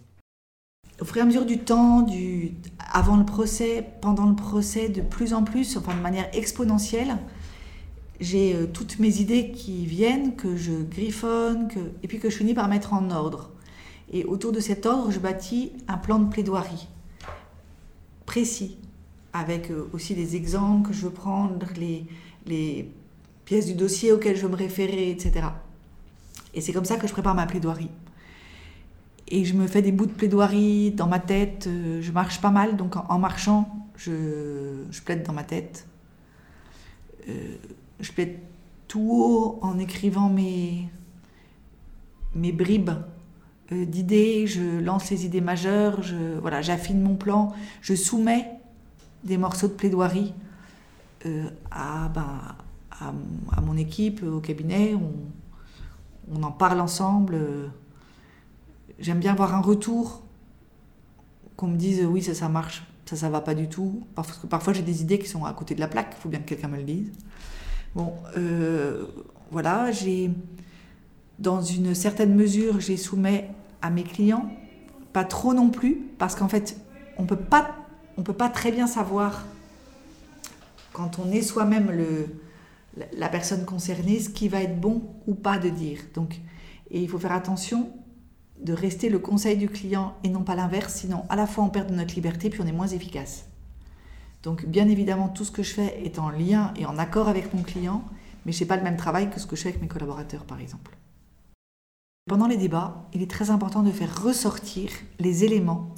Au 0.99 1.05
fur 1.05 1.17
et 1.17 1.21
à 1.21 1.25
mesure 1.25 1.45
du 1.45 1.59
temps, 1.59 2.01
du... 2.01 2.55
avant 2.91 3.17
le 3.17 3.25
procès, 3.25 3.85
pendant 4.01 4.25
le 4.25 4.35
procès, 4.35 4.89
de 4.89 5.01
plus 5.01 5.35
en 5.35 5.43
plus, 5.43 5.77
enfin 5.77 5.93
de 5.95 6.01
manière 6.01 6.27
exponentielle, 6.35 7.19
j'ai 8.21 8.55
euh, 8.55 8.67
toutes 8.67 8.99
mes 8.99 9.19
idées 9.19 9.51
qui 9.51 9.85
viennent, 9.85 10.35
que 10.35 10.55
je 10.55 10.71
griffonne, 10.71 11.67
et 12.03 12.07
puis 12.07 12.19
que 12.19 12.29
je 12.29 12.37
finis 12.37 12.53
par 12.53 12.69
mettre 12.69 12.93
en 12.93 13.09
ordre. 13.09 13.49
Et 14.13 14.23
autour 14.25 14.51
de 14.51 14.59
cet 14.59 14.85
ordre, 14.85 15.11
je 15.11 15.19
bâtis 15.19 15.71
un 15.87 15.97
plan 15.97 16.19
de 16.19 16.29
plaidoirie 16.29 16.87
précis, 18.25 18.77
avec 19.33 19.71
euh, 19.71 19.89
aussi 19.91 20.15
les 20.15 20.35
exemples 20.35 20.89
que 20.89 20.93
je 20.93 21.01
veux 21.01 21.11
prendre, 21.11 21.65
les, 22.45 22.89
pièces 23.43 23.65
du 23.65 23.73
dossier 23.73 24.13
auxquelles 24.13 24.37
je 24.37 24.43
veux 24.43 24.51
me 24.51 24.55
référer, 24.55 25.09
etc. 25.09 25.47
Et 26.53 26.61
c'est 26.61 26.71
comme 26.71 26.85
ça 26.85 26.95
que 26.95 27.07
je 27.07 27.11
prépare 27.11 27.35
ma 27.35 27.47
plaidoirie. 27.47 27.89
Et 29.27 29.43
je 29.43 29.53
me 29.53 29.67
fais 29.67 29.81
des 29.81 29.91
bouts 29.91 30.05
de 30.05 30.13
plaidoirie 30.13 30.91
dans 30.91 31.07
ma 31.07 31.19
tête. 31.19 31.67
euh, 31.67 32.01
Je 32.01 32.11
marche 32.11 32.39
pas 32.39 32.51
mal, 32.51 32.77
donc 32.77 32.95
en, 32.95 33.19
marchant, 33.19 33.67
je, 33.97 34.83
plaide 35.03 35.23
dans 35.23 35.33
ma 35.33 35.43
tête. 35.43 35.87
Je 38.01 38.11
plaide 38.11 38.39
tout 38.87 39.07
haut 39.09 39.59
en 39.61 39.79
écrivant 39.79 40.29
mes, 40.29 40.89
mes 42.35 42.51
bribes 42.51 42.91
euh, 43.71 43.85
d'idées. 43.85 44.47
Je 44.47 44.79
lance 44.79 45.09
les 45.09 45.25
idées 45.25 45.41
majeures. 45.41 46.01
Je, 46.03 46.37
voilà, 46.39 46.61
j'affine 46.61 47.01
mon 47.01 47.15
plan. 47.15 47.53
Je 47.81 47.95
soumets 47.95 48.51
des 49.23 49.37
morceaux 49.37 49.67
de 49.67 49.73
plaidoirie 49.73 50.33
euh, 51.25 51.49
à, 51.69 52.09
ben, 52.09 52.55
à, 52.91 53.11
mon- 53.11 53.51
à 53.51 53.61
mon 53.61 53.77
équipe, 53.77 54.23
au 54.23 54.39
cabinet. 54.41 54.93
On, 54.95 55.13
on 56.33 56.43
en 56.43 56.51
parle 56.51 56.79
ensemble. 56.81 57.37
J'aime 58.99 59.19
bien 59.19 59.31
avoir 59.31 59.55
un 59.55 59.61
retour, 59.61 60.21
qu'on 61.55 61.67
me 61.67 61.77
dise 61.77 62.03
oui, 62.05 62.21
ça, 62.21 62.33
ça 62.33 62.49
marche, 62.49 62.83
ça, 63.05 63.15
ça 63.15 63.29
va 63.29 63.41
pas 63.41 63.55
du 63.55 63.67
tout. 63.69 64.05
Parce 64.15 64.37
que 64.37 64.47
parfois 64.47 64.73
j'ai 64.73 64.81
des 64.83 65.01
idées 65.01 65.17
qui 65.19 65.27
sont 65.27 65.45
à 65.45 65.53
côté 65.53 65.75
de 65.75 65.79
la 65.79 65.87
plaque, 65.87 66.13
il 66.17 66.21
faut 66.21 66.29
bien 66.29 66.39
que 66.39 66.45
quelqu'un 66.45 66.67
me 66.67 66.77
le 66.77 66.83
dise. 66.83 67.11
Bon, 67.95 68.13
euh, 68.37 69.05
voilà, 69.51 69.91
j'ai, 69.91 70.31
dans 71.39 71.61
une 71.61 71.93
certaine 71.93 72.33
mesure, 72.35 72.79
j'ai 72.79 72.97
soumets 72.97 73.49
à 73.81 73.89
mes 73.89 74.03
clients, 74.03 74.49
pas 75.11 75.25
trop 75.25 75.53
non 75.53 75.69
plus, 75.69 75.97
parce 76.17 76.35
qu'en 76.35 76.47
fait, 76.47 76.77
on 77.17 77.25
peut 77.25 77.35
pas, 77.35 77.75
on 78.17 78.23
peut 78.23 78.33
pas 78.33 78.49
très 78.49 78.71
bien 78.71 78.87
savoir 78.87 79.45
quand 80.93 81.19
on 81.19 81.31
est 81.31 81.41
soi-même 81.41 81.91
la 83.13 83.29
personne 83.29 83.65
concernée, 83.65 84.19
ce 84.19 84.29
qui 84.29 84.47
va 84.47 84.61
être 84.61 84.79
bon 84.79 85.01
ou 85.27 85.35
pas 85.35 85.57
de 85.57 85.69
dire. 85.69 85.99
Donc, 86.13 86.39
et 86.89 87.01
il 87.01 87.09
faut 87.09 87.19
faire 87.19 87.31
attention 87.31 87.89
de 88.61 88.73
rester 88.73 89.09
le 89.09 89.19
conseil 89.19 89.57
du 89.57 89.69
client 89.69 90.13
et 90.23 90.29
non 90.29 90.43
pas 90.43 90.55
l'inverse, 90.55 90.93
sinon 90.95 91.23
à 91.29 91.35
la 91.35 91.47
fois 91.47 91.63
on 91.63 91.69
perd 91.69 91.89
de 91.89 91.95
notre 91.95 92.15
liberté 92.15 92.49
puis 92.49 92.61
on 92.61 92.67
est 92.67 92.71
moins 92.71 92.87
efficace. 92.87 93.45
Donc 94.43 94.65
bien 94.65 94.87
évidemment 94.89 95.29
tout 95.29 95.45
ce 95.45 95.51
que 95.51 95.63
je 95.63 95.73
fais 95.73 96.01
est 96.03 96.19
en 96.19 96.29
lien 96.29 96.73
et 96.77 96.85
en 96.85 96.97
accord 96.97 97.27
avec 97.27 97.53
mon 97.53 97.63
client, 97.63 98.03
mais 98.45 98.51
je 98.51 98.59
n'ai 98.59 98.67
pas 98.67 98.77
le 98.77 98.83
même 98.83 98.97
travail 98.97 99.29
que 99.29 99.39
ce 99.39 99.45
que 99.47 99.55
je 99.55 99.61
fais 99.61 99.69
avec 99.69 99.81
mes 99.81 99.87
collaborateurs 99.87 100.45
par 100.45 100.59
exemple. 100.59 100.97
Pendant 102.27 102.47
les 102.47 102.57
débats, 102.57 103.09
il 103.13 103.21
est 103.21 103.29
très 103.29 103.49
important 103.49 103.83
de 103.83 103.91
faire 103.91 104.23
ressortir 104.23 104.91
les 105.19 105.43
éléments 105.43 105.95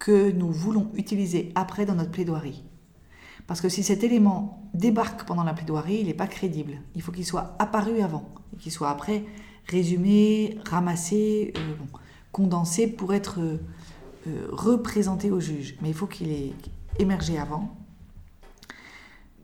que 0.00 0.32
nous 0.32 0.50
voulons 0.50 0.90
utiliser 0.94 1.52
après 1.54 1.86
dans 1.86 1.94
notre 1.94 2.10
plaidoirie. 2.10 2.64
Parce 3.46 3.60
que 3.60 3.68
si 3.68 3.82
cet 3.82 4.02
élément 4.02 4.70
débarque 4.74 5.24
pendant 5.24 5.44
la 5.44 5.54
plaidoirie, 5.54 5.98
il 6.00 6.06
n'est 6.06 6.14
pas 6.14 6.26
crédible. 6.26 6.78
Il 6.94 7.02
faut 7.02 7.12
qu'il 7.12 7.26
soit 7.26 7.54
apparu 7.58 8.00
avant 8.00 8.32
et 8.54 8.56
qu'il 8.56 8.72
soit 8.72 8.90
après 8.90 9.24
résumé, 9.66 10.58
ramassé, 10.68 11.52
euh, 11.56 11.74
condensé 12.32 12.86
pour 12.86 13.12
être 13.12 13.40
euh, 13.40 13.58
euh, 14.26 14.48
représenté 14.50 15.30
au 15.30 15.40
juge. 15.40 15.76
Mais 15.82 15.88
il 15.88 15.94
faut 15.94 16.06
qu'il 16.06 16.30
ait 16.30 16.52
émergé 16.98 17.38
avant. 17.38 17.76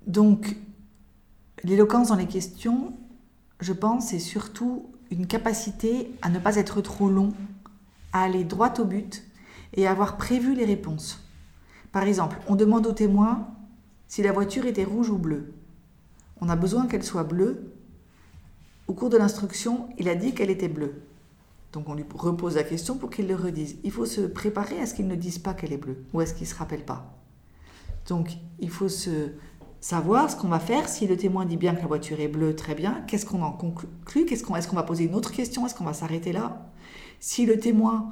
Donc, 0.07 0.57
l'éloquence 1.65 2.09
dans 2.09 2.17
les 2.17 2.27
questions, 2.27 2.93
je 3.61 3.73
pense, 3.73 4.09
c'est 4.09 4.19
surtout 4.19 4.91
une 5.11 5.27
capacité 5.27 6.11
à 6.23 6.29
ne 6.29 6.39
pas 6.39 6.57
être 6.57 6.81
trop 6.81 7.09
long, 7.09 7.33
à 8.13 8.23
aller 8.23 8.45
droit 8.45 8.73
au 8.79 8.85
but 8.85 9.25
et 9.75 9.87
à 9.87 9.91
avoir 9.91 10.17
prévu 10.17 10.55
les 10.55 10.65
réponses. 10.65 11.23
Par 11.93 12.05
exemple, 12.05 12.39
on 12.49 12.57
demande 12.57 12.87
au 12.87 12.93
témoin 12.93 13.49
si 14.09 14.23
la 14.23 14.33
voiture 14.33 14.67
était 14.67 14.85
rouge 14.85 15.11
ou 15.11 15.19
bleue. 15.19 15.53
On 16.41 16.49
a 16.49 16.57
besoin 16.57 16.87
qu'elle 16.87 17.03
soit 17.03 17.25
bleue. 17.25 17.73
Au 18.87 18.93
cours 18.93 19.11
de 19.11 19.17
l'instruction, 19.17 19.89
il 19.99 20.09
a 20.09 20.15
dit 20.15 20.35
qu'elle 20.35 20.51
était 20.51 20.69
bleue. 20.69 21.03
Donc 21.73 21.89
on 21.89 21.95
lui 21.95 22.05
repose 22.15 22.57
la 22.57 22.63
question 22.63 22.97
pour 22.97 23.11
qu'il 23.11 23.27
le 23.27 23.35
redise. 23.35 23.77
Il 23.85 23.91
faut 23.91 24.07
se 24.07 24.21
préparer 24.21 24.81
à 24.81 24.87
ce 24.87 24.95
qu'il 24.95 25.09
ne 25.09 25.15
dise 25.15 25.39
pas 25.39 25.55
qu'elle 25.55 25.73
est 25.73 25.79
bleue 25.79 26.05
ou 26.13 26.21
à 26.21 26.27
ce 26.27 26.35
qu'il 26.35 26.47
ne 26.47 26.53
se 26.53 26.55
rappelle 26.55 26.85
pas. 26.85 27.13
Donc 28.09 28.37
il 28.59 28.71
faut 28.71 28.89
se 28.89 29.31
savoir 29.81 30.31
ce 30.31 30.37
qu'on 30.37 30.49
va 30.49 30.59
faire. 30.59 30.89
Si 30.89 31.07
le 31.07 31.17
témoin 31.17 31.45
dit 31.45 31.57
bien 31.57 31.75
que 31.75 31.81
la 31.81 31.87
voiture 31.87 32.21
est 32.21 32.29
bleue, 32.29 32.57
très 32.57 32.75
bien. 32.75 33.05
Qu'est-ce 33.07 33.27
qu'on 33.27 33.43
en 33.43 33.53
conclut? 33.53 34.27
Est-ce 34.31 34.43
qu'on 34.69 34.77
va 34.77 34.83
poser 34.83 35.05
une 35.05 35.15
autre 35.15 35.33
question? 35.33 35.67
Est-ce 35.67 35.75
qu'on 35.75 35.85
va 35.85 35.93
s'arrêter 35.93 36.33
là? 36.33 36.73
Si 37.21 37.47
le 37.47 37.59
témoin 37.59 38.09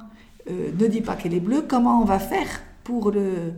euh, 0.49 0.71
ne 0.77 0.87
dit 0.87 1.01
pas 1.01 1.15
qu'elle 1.15 1.33
est 1.33 1.39
bleue, 1.39 1.65
comment 1.67 2.01
on 2.01 2.05
va 2.05 2.19
faire 2.19 2.47
pour 2.83 3.11
le 3.11 3.53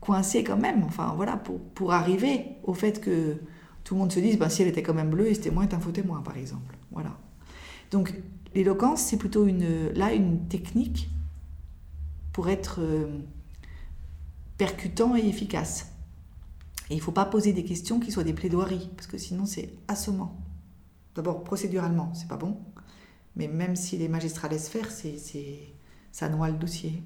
coincer 0.00 0.44
quand 0.44 0.56
même? 0.56 0.82
Enfin 0.84 1.12
voilà, 1.16 1.36
pour, 1.36 1.58
pour 1.60 1.92
arriver 1.92 2.56
au 2.64 2.74
fait 2.74 3.00
que 3.00 3.36
tout 3.84 3.94
le 3.94 4.00
monde 4.00 4.12
se 4.12 4.20
dise, 4.20 4.38
ben, 4.38 4.48
si 4.48 4.62
elle 4.62 4.68
était 4.68 4.82
quand 4.82 4.94
même 4.94 5.10
bleue 5.10 5.28
et 5.28 5.34
ce 5.34 5.40
témoin 5.40 5.64
est 5.64 5.74
un 5.74 5.80
faux 5.80 5.90
témoin, 5.90 6.20
par 6.20 6.36
exemple. 6.36 6.76
Voilà. 6.90 7.16
Donc 7.90 8.14
l'éloquence, 8.54 9.02
c'est 9.02 9.16
plutôt 9.16 9.46
une, 9.46 9.90
là 9.94 10.12
une 10.12 10.46
technique 10.48 11.10
pour 12.32 12.48
être 12.48 12.80
euh, 12.80 13.06
percutant 14.62 15.16
et 15.16 15.26
efficace. 15.26 15.92
Et 16.88 16.94
il 16.94 16.98
ne 16.98 17.02
faut 17.02 17.10
pas 17.10 17.24
poser 17.24 17.52
des 17.52 17.64
questions 17.64 17.98
qui 17.98 18.12
soient 18.12 18.22
des 18.22 18.32
plaidoiries, 18.32 18.90
parce 18.94 19.08
que 19.08 19.18
sinon 19.18 19.44
c'est 19.44 19.74
assommant. 19.88 20.40
D'abord, 21.16 21.42
procéduralement, 21.42 22.14
c'est 22.14 22.28
pas 22.28 22.36
bon, 22.36 22.60
mais 23.34 23.48
même 23.48 23.74
si 23.74 23.98
les 23.98 24.06
magistrats 24.06 24.46
laissent 24.46 24.68
faire, 24.68 24.88
c'est, 24.88 25.16
ça 26.12 26.28
noie 26.28 26.48
le 26.48 26.58
dossier. 26.58 27.02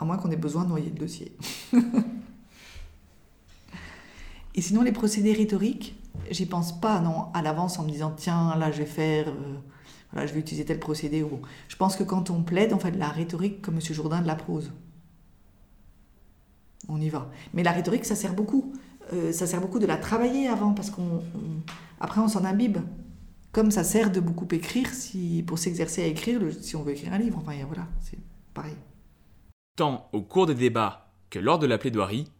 À 0.00 0.04
moins 0.04 0.16
qu'on 0.16 0.32
ait 0.32 0.36
besoin 0.36 0.64
de 0.64 0.70
noyer 0.70 0.90
le 0.90 0.98
dossier. 0.98 1.36
Et 4.56 4.62
sinon, 4.62 4.82
les 4.82 4.90
procédés 4.90 5.32
rhétoriques, 5.32 5.96
j'y 6.28 6.46
pense 6.46 6.80
pas 6.80 6.98
non, 6.98 7.32
à 7.34 7.40
l'avance 7.40 7.78
en 7.78 7.84
me 7.84 7.90
disant 7.92 8.12
tiens, 8.16 8.56
là 8.56 8.72
je 8.72 8.78
vais 8.78 8.86
faire, 8.86 9.28
euh, 9.28 10.26
je 10.26 10.32
vais 10.32 10.40
utiliser 10.40 10.64
tel 10.64 10.80
procédé. 10.80 11.22
Ou. 11.22 11.40
Je 11.68 11.76
pense 11.76 11.94
que 11.94 12.02
quand 12.02 12.30
on 12.30 12.42
plaide, 12.42 12.72
on 12.72 12.80
fait 12.80 12.90
de 12.90 12.98
la 12.98 13.10
rhétorique 13.10 13.62
comme 13.62 13.76
M. 13.76 13.80
Jourdain 13.80 14.20
de 14.20 14.26
la 14.26 14.34
prose. 14.34 14.72
On 16.92 17.00
y 17.00 17.08
va. 17.08 17.30
Mais 17.54 17.62
la 17.62 17.70
rhétorique, 17.72 18.04
ça 18.04 18.16
sert 18.16 18.34
beaucoup. 18.34 18.72
Euh, 19.12 19.32
ça 19.32 19.46
sert 19.46 19.60
beaucoup 19.60 19.78
de 19.78 19.86
la 19.86 19.96
travailler 19.96 20.48
avant, 20.48 20.74
parce 20.74 20.90
qu'on 20.90 21.02
on- 21.02 21.62
après 22.00 22.20
on 22.20 22.28
s'en 22.28 22.44
imbibe. 22.44 22.78
Comme 23.52 23.70
ça 23.70 23.84
sert 23.84 24.10
de 24.10 24.20
beaucoup 24.20 24.46
écrire 24.52 24.88
si, 24.92 25.44
pour 25.46 25.58
s'exercer 25.58 26.02
à 26.02 26.06
écrire, 26.06 26.40
le- 26.40 26.52
si 26.52 26.74
on 26.76 26.82
veut 26.82 26.92
écrire 26.92 27.12
un 27.12 27.18
livre. 27.18 27.38
Enfin, 27.38 27.54
voilà, 27.66 27.86
c'est 28.00 28.18
pareil. 28.54 28.76
Tant 29.76 30.08
au 30.12 30.22
cours 30.22 30.46
des 30.46 30.54
débats 30.54 31.12
que 31.30 31.38
lors 31.38 31.58
de 31.60 31.66
la 31.66 31.78
plaidoirie, 31.78 32.30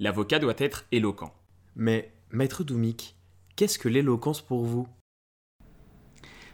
l'avocat 0.00 0.38
doit 0.40 0.54
être 0.58 0.86
éloquent. 0.92 1.32
Mais, 1.76 2.12
maître 2.30 2.64
Doumik, 2.64 3.16
qu'est-ce 3.56 3.78
que 3.78 3.88
l'éloquence 3.88 4.40
pour 4.40 4.64
vous? 4.64 4.88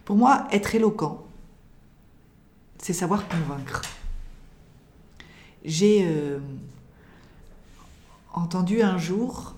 Pour 0.05 0.15
moi, 0.15 0.47
être 0.51 0.75
éloquent, 0.75 1.25
c'est 2.77 2.93
savoir 2.93 3.27
convaincre. 3.27 3.81
J'ai 5.63 6.05
euh, 6.07 6.39
entendu 8.33 8.81
un 8.81 8.97
jour 8.97 9.55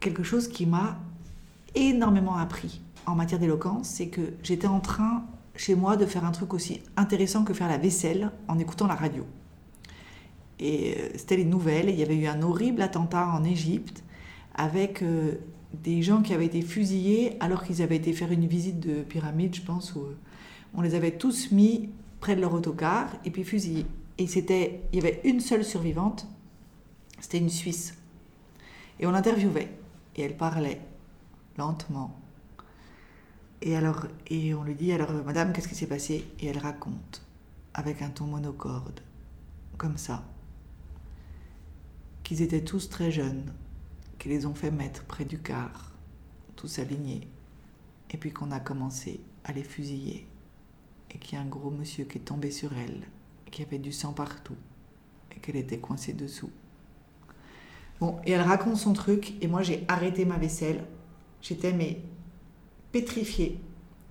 quelque 0.00 0.22
chose 0.22 0.48
qui 0.48 0.66
m'a 0.66 0.98
énormément 1.74 2.36
appris 2.36 2.80
en 3.06 3.14
matière 3.14 3.38
d'éloquence, 3.38 3.88
c'est 3.88 4.08
que 4.08 4.34
j'étais 4.42 4.66
en 4.66 4.80
train, 4.80 5.24
chez 5.54 5.74
moi, 5.74 5.96
de 5.96 6.06
faire 6.06 6.24
un 6.24 6.32
truc 6.32 6.54
aussi 6.54 6.80
intéressant 6.96 7.44
que 7.44 7.54
faire 7.54 7.68
la 7.68 7.78
vaisselle 7.78 8.32
en 8.48 8.58
écoutant 8.58 8.86
la 8.86 8.94
radio. 8.94 9.24
Et 10.58 10.96
euh, 10.98 11.08
c'était 11.16 11.36
les 11.36 11.44
nouvelles, 11.44 11.90
il 11.90 11.96
y 11.96 12.02
avait 12.02 12.16
eu 12.16 12.26
un 12.26 12.42
horrible 12.42 12.82
attentat 12.82 13.28
en 13.28 13.44
Égypte 13.44 14.02
avec 14.54 15.02
euh, 15.02 15.34
des 15.84 16.02
gens 16.02 16.22
qui 16.22 16.32
avaient 16.34 16.46
été 16.46 16.62
fusillés 16.62 17.36
alors 17.40 17.62
qu'ils 17.62 17.82
avaient 17.82 17.96
été 17.96 18.12
faire 18.12 18.32
une 18.32 18.46
visite 18.46 18.80
de 18.80 19.02
pyramide, 19.02 19.54
je 19.54 19.62
pense, 19.62 19.94
où 19.94 20.00
euh, 20.00 20.16
on 20.74 20.80
les 20.80 20.94
avait 20.94 21.12
tous 21.12 21.52
mis 21.52 21.90
près 22.20 22.34
de 22.34 22.40
leur 22.40 22.54
autocar 22.54 23.08
et 23.24 23.30
puis 23.30 23.44
fusillés. 23.44 23.86
Et 24.18 24.26
c'était, 24.26 24.82
il 24.92 24.96
y 24.96 25.02
avait 25.02 25.20
une 25.24 25.40
seule 25.40 25.64
survivante, 25.64 26.26
c'était 27.20 27.38
une 27.38 27.50
Suisse. 27.50 27.95
Et 28.98 29.06
on 29.06 29.10
l'interviewait 29.10 29.76
et 30.16 30.22
elle 30.22 30.36
parlait 30.36 30.80
lentement. 31.58 32.18
Et 33.62 33.76
alors, 33.76 34.06
et 34.28 34.54
on 34.54 34.64
lui 34.64 34.74
dit 34.74 34.92
alors, 34.92 35.12
Madame, 35.24 35.52
qu'est-ce 35.52 35.68
qui 35.68 35.74
s'est 35.74 35.86
passé? 35.86 36.30
Et 36.40 36.46
elle 36.46 36.58
raconte 36.58 37.22
avec 37.74 38.02
un 38.02 38.10
ton 38.10 38.26
monocorde, 38.26 39.00
comme 39.76 39.96
ça, 39.98 40.24
qu'ils 42.22 42.42
étaient 42.42 42.64
tous 42.64 42.88
très 42.88 43.10
jeunes, 43.10 43.52
qui 44.18 44.28
les 44.28 44.46
ont 44.46 44.54
fait 44.54 44.70
mettre 44.70 45.04
près 45.04 45.24
du 45.24 45.38
car, 45.38 45.92
tous 46.54 46.78
alignés, 46.78 47.28
et 48.10 48.16
puis 48.16 48.32
qu'on 48.32 48.50
a 48.50 48.60
commencé 48.60 49.20
à 49.44 49.52
les 49.52 49.62
fusiller, 49.62 50.26
et 51.10 51.18
qu'il 51.18 51.38
y 51.38 51.40
a 51.40 51.44
un 51.44 51.48
gros 51.48 51.70
monsieur 51.70 52.04
qui 52.04 52.18
est 52.18 52.22
tombé 52.22 52.50
sur 52.50 52.72
elle, 52.72 53.06
qui 53.50 53.62
avait 53.62 53.78
du 53.78 53.92
sang 53.92 54.12
partout, 54.12 54.56
et 55.34 55.40
qu'elle 55.40 55.56
était 55.56 55.78
coincée 55.78 56.14
dessous. 56.14 56.50
Bon, 58.00 58.16
et 58.26 58.32
elle 58.32 58.42
raconte 58.42 58.76
son 58.76 58.92
truc, 58.92 59.34
et 59.40 59.46
moi 59.46 59.62
j'ai 59.62 59.84
arrêté 59.88 60.24
ma 60.24 60.36
vaisselle. 60.36 60.84
J'étais 61.40 61.72
mais 61.72 62.00
pétrifiée. 62.92 63.60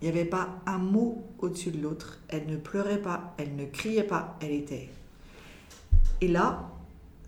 Il 0.02 0.06
n'y 0.06 0.10
avait 0.10 0.26
pas 0.26 0.50
un 0.66 0.78
mot 0.78 1.24
au-dessus 1.40 1.72
de 1.72 1.82
l'autre. 1.82 2.20
Elle 2.28 2.48
ne 2.48 2.58
pleurait 2.58 3.02
pas, 3.02 3.34
elle 3.38 3.56
ne 3.56 3.66
criait 3.66 4.04
pas, 4.04 4.38
elle 4.42 4.52
était. 4.52 4.90
Et 6.22 6.28
là, 6.28 6.70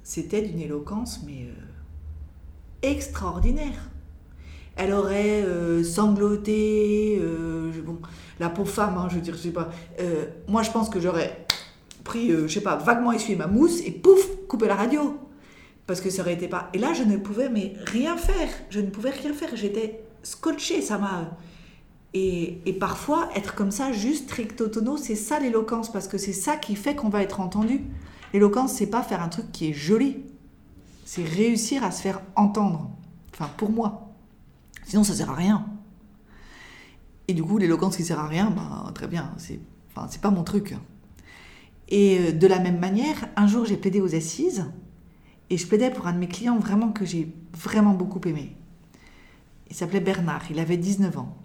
c'était 0.03 0.41
d'une 0.41 0.59
éloquence, 0.59 1.21
mais 1.25 1.43
euh, 1.43 2.87
extraordinaire. 2.87 3.89
Elle 4.75 4.93
aurait 4.93 5.43
euh, 5.43 5.83
sangloté, 5.83 7.19
euh, 7.19 7.71
bon, 7.85 7.99
la 8.39 8.49
pauvre 8.49 8.69
femme, 8.69 8.97
hein, 8.97 9.07
je 9.09 9.15
veux 9.15 9.21
dire, 9.21 9.33
je 9.33 9.39
sais 9.39 9.51
pas. 9.51 9.69
moi, 10.47 10.63
je 10.63 10.71
pense 10.71 10.89
que 10.89 10.99
j'aurais 10.99 11.45
pris, 12.03 12.29
je 12.29 12.47
sais 12.47 12.61
pas, 12.61 12.75
vaguement 12.75 13.11
essuyé 13.11 13.35
ma 13.35 13.47
mousse 13.47 13.81
et 13.81 13.91
pouf, 13.91 14.25
coupé 14.47 14.67
la 14.67 14.75
radio. 14.75 15.26
Parce 15.87 16.01
que 16.01 16.09
ça 16.09 16.21
aurait 16.21 16.33
été 16.33 16.47
pas. 16.47 16.69
Et 16.73 16.77
là, 16.77 16.93
je 16.93 17.03
ne 17.03 17.17
pouvais 17.17 17.49
mais 17.49 17.73
rien 17.85 18.17
faire. 18.17 18.49
Je 18.69 18.81
ne 18.81 18.89
pouvais 18.89 19.09
rien 19.09 19.33
faire. 19.33 19.55
J'étais 19.55 20.03
scotchée. 20.21 20.81
Ça 20.81 20.97
m'a. 20.97 21.37
Et, 22.13 22.61
et, 22.65 22.73
parfois, 22.73 23.29
être 23.35 23.55
comme 23.55 23.71
ça, 23.71 23.91
juste 23.91 24.33
tono, 24.71 24.97
c'est 24.97 25.15
ça 25.15 25.39
l'éloquence, 25.39 25.91
parce 25.91 26.07
que 26.07 26.17
c'est 26.17 26.33
ça 26.33 26.55
qui 26.55 26.75
fait 26.75 26.95
qu'on 26.95 27.09
va 27.09 27.21
être 27.21 27.41
entendu. 27.41 27.81
L'éloquence, 28.33 28.73
c'est 28.73 28.87
pas 28.87 29.03
faire 29.03 29.21
un 29.21 29.29
truc 29.29 29.51
qui 29.51 29.69
est 29.69 29.73
joli, 29.73 30.17
c'est 31.05 31.23
réussir 31.23 31.83
à 31.83 31.91
se 31.91 32.01
faire 32.01 32.21
entendre. 32.35 32.89
Enfin, 33.33 33.49
pour 33.57 33.71
moi. 33.71 34.13
Sinon, 34.85 35.03
ça 35.03 35.13
sert 35.13 35.29
à 35.29 35.35
rien. 35.35 35.65
Et 37.27 37.33
du 37.33 37.43
coup, 37.43 37.57
l'éloquence 37.57 37.97
qui 37.97 38.03
sert 38.03 38.19
à 38.19 38.27
rien, 38.27 38.49
ben, 38.51 38.91
très 38.93 39.07
bien, 39.07 39.33
c'est 39.37 39.59
enfin, 39.95 40.07
pas 40.21 40.31
mon 40.31 40.43
truc. 40.43 40.75
Et 41.89 42.19
euh, 42.19 42.31
de 42.31 42.47
la 42.47 42.59
même 42.59 42.79
manière, 42.79 43.27
un 43.35 43.47
jour, 43.47 43.65
j'ai 43.65 43.77
plaidé 43.77 44.01
aux 44.01 44.15
assises, 44.15 44.65
et 45.49 45.57
je 45.57 45.67
plaidais 45.67 45.91
pour 45.91 46.07
un 46.07 46.13
de 46.13 46.19
mes 46.19 46.27
clients 46.27 46.59
vraiment 46.59 46.91
que 46.91 47.05
j'ai 47.05 47.33
vraiment 47.53 47.93
beaucoup 47.93 48.21
aimé. 48.27 48.55
Il 49.69 49.75
s'appelait 49.75 49.99
Bernard, 49.99 50.43
il 50.49 50.59
avait 50.59 50.77
19 50.77 51.17
ans. 51.17 51.35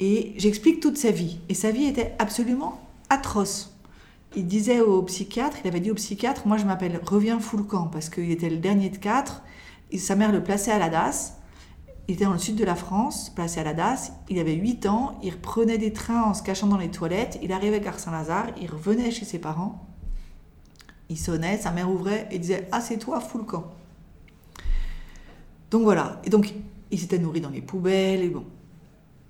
Et 0.00 0.32
j'explique 0.38 0.80
toute 0.80 0.96
sa 0.96 1.10
vie. 1.10 1.38
Et 1.48 1.54
sa 1.54 1.70
vie 1.70 1.84
était 1.84 2.14
absolument 2.18 2.80
atroce. 3.10 3.76
Il 4.36 4.46
disait 4.46 4.80
au 4.80 5.02
psychiatre, 5.02 5.58
il 5.62 5.68
avait 5.68 5.80
dit 5.80 5.90
au 5.90 5.94
psychiatre, 5.94 6.46
moi 6.46 6.56
je 6.56 6.64
m'appelle 6.64 7.00
Reviens 7.02 7.40
Foulcan, 7.40 7.88
parce 7.88 8.08
qu'il 8.08 8.30
était 8.30 8.48
le 8.48 8.58
dernier 8.58 8.88
de 8.88 8.96
quatre. 8.96 9.42
Et 9.90 9.98
sa 9.98 10.16
mère 10.16 10.32
le 10.32 10.42
plaçait 10.42 10.70
à 10.70 10.78
la 10.78 10.88
DAS. 10.88 11.36
Il 12.08 12.14
était 12.14 12.24
dans 12.24 12.32
le 12.32 12.38
sud 12.38 12.56
de 12.56 12.64
la 12.64 12.76
France, 12.76 13.30
placé 13.30 13.60
à 13.60 13.64
la 13.64 13.74
DAS. 13.74 14.12
Il 14.28 14.38
avait 14.38 14.54
8 14.54 14.86
ans, 14.86 15.18
il 15.22 15.32
reprenait 15.32 15.78
des 15.78 15.92
trains 15.92 16.22
en 16.22 16.34
se 16.34 16.42
cachant 16.42 16.66
dans 16.66 16.78
les 16.78 16.90
toilettes. 16.90 17.38
Il 17.42 17.52
arrivait 17.52 17.76
à 17.76 17.80
Gare 17.80 17.98
Saint-Lazare, 17.98 18.48
il 18.60 18.70
revenait 18.70 19.10
chez 19.10 19.24
ses 19.24 19.38
parents. 19.38 19.89
Il 21.10 21.18
sonnait, 21.18 21.58
sa 21.58 21.72
mère 21.72 21.90
ouvrait 21.90 22.28
et 22.30 22.38
disait 22.38 22.68
Ah, 22.72 22.80
c'est 22.80 22.96
toi, 22.96 23.20
Foulcan. 23.20 23.64
Donc 25.72 25.82
voilà. 25.82 26.22
Et 26.24 26.30
donc, 26.30 26.54
il 26.90 26.98
s'était 26.98 27.18
nourri 27.18 27.40
dans 27.40 27.50
les 27.50 27.60
poubelles 27.60 28.22
et 28.22 28.28
bon. 28.28 28.44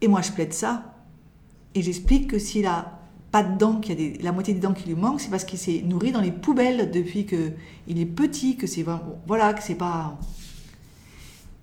Et 0.02 0.06
moi, 0.06 0.20
je 0.20 0.30
plaide 0.30 0.52
ça. 0.52 0.94
Et 1.74 1.82
j'explique 1.82 2.28
que 2.28 2.38
s'il 2.38 2.66
a 2.66 2.98
pas 3.32 3.42
de 3.42 3.56
dents, 3.56 3.80
qu'il 3.80 4.00
y 4.00 4.18
a 4.18 4.22
la 4.22 4.32
moitié 4.32 4.52
des 4.52 4.60
dents 4.60 4.74
qui 4.74 4.88
lui 4.88 4.94
manquent, 4.94 5.20
c'est 5.20 5.30
parce 5.30 5.44
qu'il 5.44 5.58
s'est 5.58 5.82
nourri 5.82 6.12
dans 6.12 6.20
les 6.20 6.32
poubelles 6.32 6.90
depuis 6.90 7.26
qu'il 7.26 7.98
est 7.98 8.06
petit, 8.06 8.56
que 8.56 8.66
c'est 8.66 8.84
voilà, 9.26 9.54
que 9.54 9.62
c'est 9.62 9.74
pas. 9.74 10.18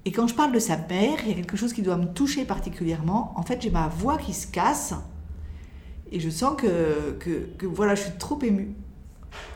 Et 0.06 0.12
quand 0.12 0.28
je 0.28 0.34
parle 0.34 0.52
de 0.52 0.60
sa 0.60 0.78
mère, 0.78 1.20
il 1.24 1.30
y 1.30 1.32
a 1.32 1.36
quelque 1.36 1.58
chose 1.58 1.74
qui 1.74 1.82
doit 1.84 1.98
me 1.98 2.06
toucher 2.06 2.46
particulièrement. 2.46 3.34
En 3.36 3.44
fait, 3.44 3.62
j'ai 3.62 3.70
ma 3.70 3.88
voix 3.88 4.18
qui 4.18 4.34
se 4.34 4.48
casse 4.48 4.94
et 6.12 6.20
je 6.20 6.30
sens 6.30 6.56
que, 6.58 7.18
que, 7.20 7.50
que 7.58 7.66
voilà, 7.66 7.94
je 7.94 8.04
suis 8.04 8.18
trop 8.18 8.42
émue. 8.42 8.74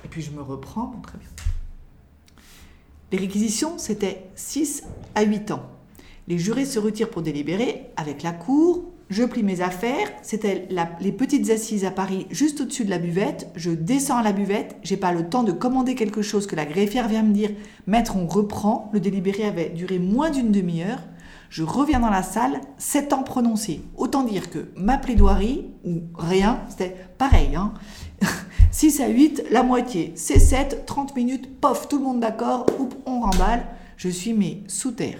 Et 0.05 0.07
puis 0.07 0.21
je 0.21 0.31
me 0.31 0.41
reprends, 0.41 0.93
très 1.03 1.17
bien. 1.17 1.29
Les 3.11 3.17
réquisitions, 3.17 3.77
c'était 3.77 4.29
6 4.35 4.83
à 5.15 5.23
8 5.23 5.51
ans. 5.51 5.63
Les 6.27 6.37
jurés 6.37 6.65
se 6.65 6.79
retirent 6.79 7.09
pour 7.09 7.21
délibérer 7.21 7.87
avec 7.97 8.23
la 8.23 8.31
cour. 8.31 8.85
Je 9.09 9.23
plie 9.23 9.43
mes 9.43 9.59
affaires. 9.59 10.07
C'était 10.21 10.69
les 11.01 11.11
petites 11.11 11.49
assises 11.49 11.83
à 11.83 11.91
Paris, 11.91 12.27
juste 12.29 12.61
au-dessus 12.61 12.85
de 12.85 12.89
la 12.89 12.99
buvette. 12.99 13.49
Je 13.57 13.71
descends 13.71 14.17
à 14.17 14.23
la 14.23 14.31
buvette. 14.31 14.77
J'ai 14.83 14.95
pas 14.95 15.11
le 15.11 15.27
temps 15.27 15.43
de 15.43 15.51
commander 15.51 15.95
quelque 15.95 16.21
chose 16.21 16.47
que 16.47 16.55
la 16.55 16.65
greffière 16.65 17.09
vient 17.09 17.23
me 17.23 17.33
dire. 17.33 17.49
Maître, 17.87 18.15
on 18.15 18.27
reprend. 18.27 18.89
Le 18.93 19.01
délibéré 19.01 19.43
avait 19.43 19.69
duré 19.69 19.99
moins 19.99 20.29
d'une 20.29 20.53
demi-heure. 20.53 20.99
Je 21.49 21.63
reviens 21.63 21.99
dans 21.99 22.09
la 22.09 22.23
salle, 22.23 22.61
7 22.77 23.11
ans 23.11 23.23
prononcés. 23.23 23.81
Autant 23.97 24.23
dire 24.23 24.49
que 24.49 24.69
ma 24.77 24.97
plaidoirie, 24.97 25.65
ou 25.83 26.03
rien, 26.17 26.61
c'était 26.69 26.95
pareil. 27.17 27.57
Hein 27.57 27.73
6 28.71 29.01
à 29.01 29.09
8, 29.09 29.43
la 29.51 29.63
moitié. 29.63 30.13
C'est 30.15 30.39
7, 30.39 30.85
30 30.85 31.15
minutes, 31.17 31.59
pof, 31.59 31.89
tout 31.89 31.97
le 31.97 32.05
monde 32.05 32.21
d'accord, 32.21 32.65
on 33.05 33.19
remballe. 33.19 33.65
Je 33.97 34.07
suis 34.07 34.33
mais 34.33 34.59
sous 34.67 34.91
terre. 34.91 35.19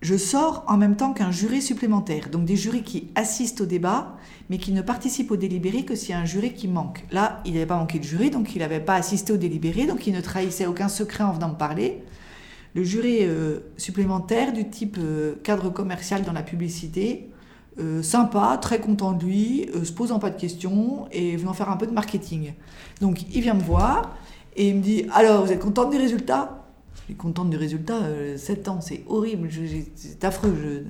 Je 0.00 0.16
sors 0.16 0.64
en 0.68 0.76
même 0.76 0.96
temps 0.96 1.12
qu'un 1.12 1.32
jury 1.32 1.60
supplémentaire, 1.60 2.30
donc 2.30 2.44
des 2.46 2.56
jurys 2.56 2.84
qui 2.84 3.10
assistent 3.16 3.62
au 3.62 3.66
débat, 3.66 4.16
mais 4.48 4.58
qui 4.58 4.72
ne 4.72 4.80
participent 4.80 5.32
au 5.32 5.36
délibéré 5.36 5.84
que 5.84 5.94
s'il 5.94 6.10
y 6.10 6.12
a 6.12 6.20
un 6.20 6.24
jury 6.24 6.54
qui 6.54 6.68
manque. 6.68 7.04
Là, 7.10 7.42
il 7.44 7.52
n'avait 7.52 7.66
pas 7.66 7.76
manqué 7.76 7.98
de 7.98 8.04
jury, 8.04 8.30
donc 8.30 8.54
il 8.54 8.60
n'avait 8.60 8.80
pas 8.80 8.94
assisté 8.94 9.32
au 9.32 9.36
délibéré, 9.36 9.86
donc 9.86 10.06
il 10.06 10.14
ne 10.14 10.20
trahissait 10.20 10.66
aucun 10.66 10.88
secret 10.88 11.24
en 11.24 11.32
venant 11.32 11.50
me 11.50 11.56
parler. 11.56 12.02
Le 12.74 12.84
jury 12.84 13.18
euh, 13.22 13.58
supplémentaire 13.76 14.52
du 14.52 14.70
type 14.70 14.96
euh, 14.98 15.34
cadre 15.42 15.68
commercial 15.68 16.22
dans 16.22 16.32
la 16.32 16.42
publicité, 16.42 17.28
euh, 17.80 18.02
sympa, 18.02 18.58
très 18.60 18.80
content 18.80 19.12
de 19.12 19.24
lui, 19.24 19.68
euh, 19.74 19.84
se 19.84 19.92
posant 19.92 20.18
pas 20.18 20.30
de 20.30 20.38
questions 20.38 21.06
et 21.12 21.36
venant 21.36 21.52
faire 21.52 21.70
un 21.70 21.76
peu 21.76 21.86
de 21.86 21.92
marketing. 21.92 22.52
Donc 23.00 23.24
il 23.34 23.40
vient 23.40 23.54
me 23.54 23.62
voir 23.62 24.16
et 24.56 24.68
il 24.68 24.76
me 24.76 24.82
dit 24.82 25.06
Alors, 25.14 25.44
vous 25.44 25.52
êtes 25.52 25.60
contente 25.60 25.90
des 25.90 25.98
résultats? 25.98 26.64
Je 26.94 27.00
suis 27.02 27.14
contente 27.14 27.50
des 27.50 27.56
résultats, 27.56 28.00
7 28.36 28.68
euh, 28.68 28.70
ans, 28.70 28.80
c'est 28.80 29.04
horrible, 29.08 29.48
c'est 29.94 30.24
affreux. 30.24 30.84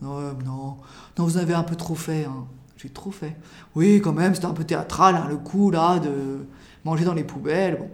Non, 0.00 0.20
non, 0.44 0.76
non, 1.18 1.24
vous 1.24 1.38
avez 1.38 1.54
un 1.54 1.62
peu 1.62 1.74
trop 1.74 1.94
fait. 1.94 2.24
Hein. 2.24 2.46
J'ai 2.76 2.90
trop 2.90 3.10
fait. 3.10 3.34
Oui, 3.74 4.00
quand 4.02 4.12
même, 4.12 4.34
c'était 4.34 4.46
un 4.46 4.52
peu 4.52 4.64
théâtral, 4.64 5.16
hein, 5.16 5.26
le 5.28 5.38
coup 5.38 5.70
là 5.70 5.98
de 5.98 6.46
manger 6.84 7.04
dans 7.04 7.14
les 7.14 7.24
poubelles. 7.24 7.78
Bon. 7.78 7.88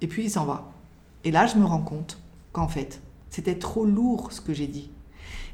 Et 0.00 0.06
puis 0.08 0.24
il 0.24 0.30
s'en 0.30 0.44
va. 0.44 0.70
Et 1.24 1.30
là, 1.30 1.46
je 1.46 1.56
me 1.56 1.64
rends 1.64 1.82
compte 1.82 2.18
qu'en 2.52 2.68
fait, 2.68 3.00
c'était 3.30 3.58
trop 3.58 3.84
lourd 3.84 4.32
ce 4.32 4.40
que 4.40 4.52
j'ai 4.52 4.66
dit. 4.66 4.90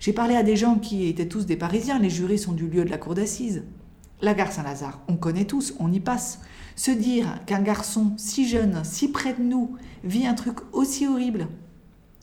J'ai 0.01 0.12
parlé 0.12 0.37
à 0.37 0.43
des 0.43 0.57
gens 0.57 0.77
qui 0.77 1.09
étaient 1.09 1.29
tous 1.29 1.47
des 1.47 1.57
Parisiens, 1.57 1.99
les 1.99 2.11
jurés 2.11 2.37
sont 2.37 2.53
du 2.53 2.69
lieu 2.69 2.85
de 2.85 2.91
la 2.91 2.99
cour 2.99 3.15
d'assises. 3.15 3.65
La 4.23 4.35
gare 4.35 4.53
Saint-Lazare, 4.53 5.01
on 5.09 5.17
connaît 5.17 5.45
tous, 5.45 5.75
on 5.79 5.93
y 5.93 6.01
passe. 6.01 6.41
Se 6.75 6.91
dire 6.91 7.41
qu'un 7.47 7.61
garçon 7.61 8.12
si 8.17 8.49
jeune, 8.49 8.81
si 8.85 9.09
près 9.09 9.35
de 9.35 9.43
nous, 9.43 9.77
vit 10.05 10.27
un 10.27 10.35
truc 10.35 10.59
aussi 10.73 11.07
horrible. 11.07 11.49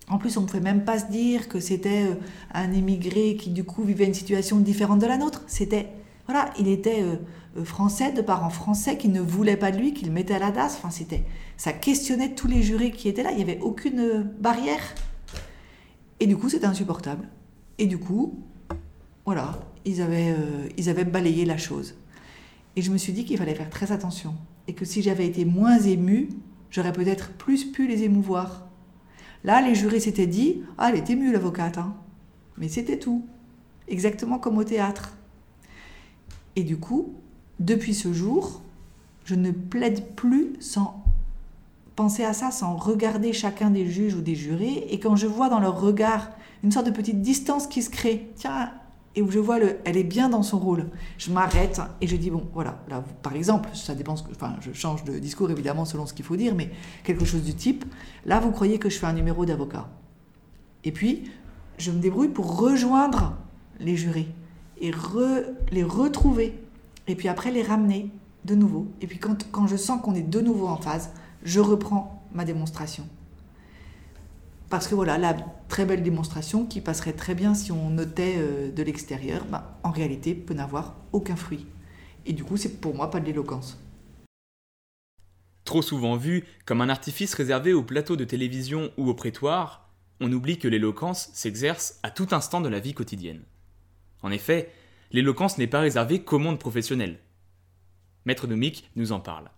En 0.09 0.17
plus, 0.17 0.37
on 0.37 0.41
ne 0.41 0.47
pouvait 0.47 0.59
même 0.59 0.83
pas 0.83 0.99
se 0.99 1.05
dire 1.05 1.47
que 1.47 1.59
c'était 1.59 2.03
euh, 2.03 2.15
un 2.53 2.71
émigré 2.73 3.37
qui 3.37 3.51
du 3.51 3.63
coup 3.63 3.83
vivait 3.83 4.05
une 4.05 4.13
situation 4.13 4.59
différente 4.59 4.99
de 4.99 5.05
la 5.05 5.17
nôtre. 5.17 5.43
C'était, 5.47 5.89
voilà, 6.25 6.49
il 6.59 6.67
était 6.67 7.01
euh, 7.01 7.15
euh, 7.57 7.63
français, 7.63 8.11
de 8.11 8.21
parents 8.21 8.49
français 8.49 8.97
qui 8.97 9.07
ne 9.07 9.21
voulaient 9.21 9.57
pas 9.57 9.71
de 9.71 9.77
lui, 9.77 9.93
qui 9.93 10.05
le 10.05 10.11
mettaient 10.11 10.35
à 10.35 10.39
la 10.39 10.51
DAS. 10.51 10.75
Enfin, 10.77 10.89
c'était, 10.89 11.23
ça 11.57 11.71
questionnait 11.71 12.35
tous 12.35 12.47
les 12.47 12.61
jurés 12.61 12.91
qui 12.91 13.07
étaient 13.07 13.23
là. 13.23 13.31
Il 13.31 13.37
n'y 13.37 13.43
avait 13.43 13.59
aucune 13.61 14.29
barrière. 14.39 14.81
Et 16.19 16.27
du 16.27 16.35
coup, 16.35 16.49
c'était 16.49 16.65
insupportable. 16.65 17.27
Et 17.79 17.87
du 17.87 17.97
coup, 17.97 18.39
voilà, 19.25 19.59
ils 19.85 20.01
avaient, 20.01 20.31
euh, 20.31 20.67
ils 20.77 20.89
avaient 20.89 21.05
balayé 21.05 21.45
la 21.45 21.57
chose. 21.57 21.95
Et 22.75 22.81
je 22.81 22.91
me 22.91 22.97
suis 22.97 23.13
dit 23.13 23.25
qu'il 23.25 23.37
fallait 23.37 23.55
faire 23.55 23.69
très 23.69 23.91
attention. 23.91 24.35
Et 24.67 24.73
que 24.73 24.85
si 24.85 25.01
j'avais 25.01 25.27
été 25.27 25.45
moins 25.45 25.79
émue, 25.79 26.29
j'aurais 26.69 26.93
peut-être 26.93 27.31
plus 27.31 27.65
pu 27.65 27.87
les 27.87 28.03
émouvoir. 28.03 28.67
Là, 29.43 29.61
les 29.61 29.75
jurés 29.75 29.99
s'étaient 29.99 30.27
dit 30.27 30.61
Ah, 30.77 30.89
elle 30.89 30.97
est 30.97 31.09
émue, 31.09 31.31
l'avocate. 31.31 31.77
Hein. 31.77 31.95
Mais 32.57 32.69
c'était 32.69 32.99
tout. 32.99 33.25
Exactement 33.87 34.39
comme 34.39 34.57
au 34.57 34.63
théâtre. 34.63 35.17
Et 36.55 36.63
du 36.63 36.77
coup, 36.77 37.13
depuis 37.59 37.93
ce 37.93 38.13
jour, 38.13 38.61
je 39.25 39.35
ne 39.35 39.51
plaide 39.51 40.15
plus 40.15 40.53
sans 40.59 41.03
penser 41.95 42.23
à 42.23 42.33
ça, 42.33 42.51
sans 42.51 42.75
regarder 42.75 43.33
chacun 43.33 43.69
des 43.69 43.87
juges 43.87 44.15
ou 44.15 44.21
des 44.21 44.35
jurés. 44.35 44.87
Et 44.89 44.99
quand 44.99 45.15
je 45.15 45.27
vois 45.27 45.49
dans 45.49 45.59
leur 45.59 45.79
regard 45.79 46.29
une 46.63 46.71
sorte 46.71 46.85
de 46.85 46.91
petite 46.91 47.21
distance 47.21 47.67
qui 47.67 47.81
se 47.81 47.89
crée. 47.89 48.31
Tiens, 48.35 48.71
et 49.15 49.21
où 49.21 49.29
je 49.29 49.39
vois 49.39 49.59
le, 49.59 49.77
elle 49.85 49.97
est 49.97 50.03
bien 50.03 50.29
dans 50.29 50.43
son 50.43 50.57
rôle. 50.57 50.89
Je 51.17 51.31
m'arrête 51.31 51.81
et 52.01 52.07
je 52.07 52.15
dis 52.15 52.31
bon, 52.31 52.47
voilà, 52.53 52.79
là, 52.89 53.03
par 53.21 53.35
exemple, 53.35 53.69
ça 53.73 53.93
dépend, 53.93 54.15
enfin, 54.31 54.55
je 54.61 54.71
change 54.71 55.03
de 55.03 55.19
discours 55.19 55.51
évidemment 55.51 55.85
selon 55.85 56.05
ce 56.05 56.13
qu'il 56.13 56.25
faut 56.25 56.35
dire, 56.35 56.55
mais 56.55 56.71
quelque 57.03 57.25
chose 57.25 57.43
du 57.43 57.53
type. 57.53 57.85
Là, 58.25 58.39
vous 58.39 58.51
croyez 58.51 58.79
que 58.79 58.89
je 58.89 58.97
fais 58.97 59.05
un 59.05 59.13
numéro 59.13 59.45
d'avocat. 59.45 59.89
Et 60.83 60.91
puis, 60.91 61.29
je 61.77 61.91
me 61.91 61.99
débrouille 61.99 62.29
pour 62.29 62.59
rejoindre 62.59 63.35
les 63.79 63.95
jurés 63.95 64.27
et 64.81 64.91
les 65.71 65.83
retrouver. 65.83 66.59
Et 67.07 67.15
puis 67.15 67.27
après, 67.27 67.51
les 67.51 67.61
ramener 67.61 68.09
de 68.45 68.55
nouveau. 68.55 68.87
Et 69.01 69.07
puis 69.07 69.19
quand, 69.19 69.49
quand 69.51 69.67
je 69.67 69.77
sens 69.77 70.01
qu'on 70.01 70.15
est 70.15 70.21
de 70.21 70.41
nouveau 70.41 70.67
en 70.67 70.77
phase, 70.77 71.11
je 71.43 71.59
reprends 71.59 72.23
ma 72.33 72.45
démonstration. 72.45 73.07
Parce 74.73 74.87
que 74.87 74.95
voilà, 74.95 75.19
la 75.19 75.35
très 75.67 75.85
belle 75.85 76.01
démonstration 76.01 76.65
qui 76.65 76.81
passerait 76.81 77.13
très 77.13 77.35
bien 77.35 77.53
si 77.53 77.71
on 77.71 77.91
notait 77.91 78.37
euh, 78.37 78.71
de 78.71 78.81
l'extérieur, 78.81 79.45
ben, 79.45 79.63
en 79.83 79.91
réalité 79.91 80.33
peut 80.33 80.55
n'avoir 80.55 80.95
aucun 81.11 81.35
fruit. 81.35 81.67
Et 82.25 82.33
du 82.33 82.43
coup, 82.43 82.57
c'est 82.57 82.81
pour 82.81 82.95
moi 82.95 83.11
pas 83.11 83.19
de 83.19 83.27
l'éloquence. 83.27 83.79
Trop 85.63 85.83
souvent 85.83 86.15
vu 86.15 86.45
comme 86.65 86.81
un 86.81 86.89
artifice 86.89 87.35
réservé 87.35 87.71
au 87.71 87.83
plateau 87.83 88.15
de 88.15 88.23
télévision 88.23 88.89
ou 88.97 89.07
au 89.09 89.13
prétoire, 89.13 89.93
on 90.19 90.33
oublie 90.33 90.57
que 90.57 90.67
l'éloquence 90.67 91.29
s'exerce 91.33 91.99
à 92.01 92.09
tout 92.09 92.29
instant 92.31 92.59
de 92.59 92.69
la 92.69 92.79
vie 92.79 92.95
quotidienne. 92.95 93.43
En 94.23 94.31
effet, 94.31 94.71
l'éloquence 95.11 95.59
n'est 95.59 95.67
pas 95.67 95.81
réservée 95.81 96.23
qu'au 96.23 96.39
monde 96.39 96.57
professionnel. 96.57 97.19
Maître 98.25 98.47
Domic 98.47 98.89
nous 98.95 99.11
en 99.11 99.19
parle. 99.19 99.51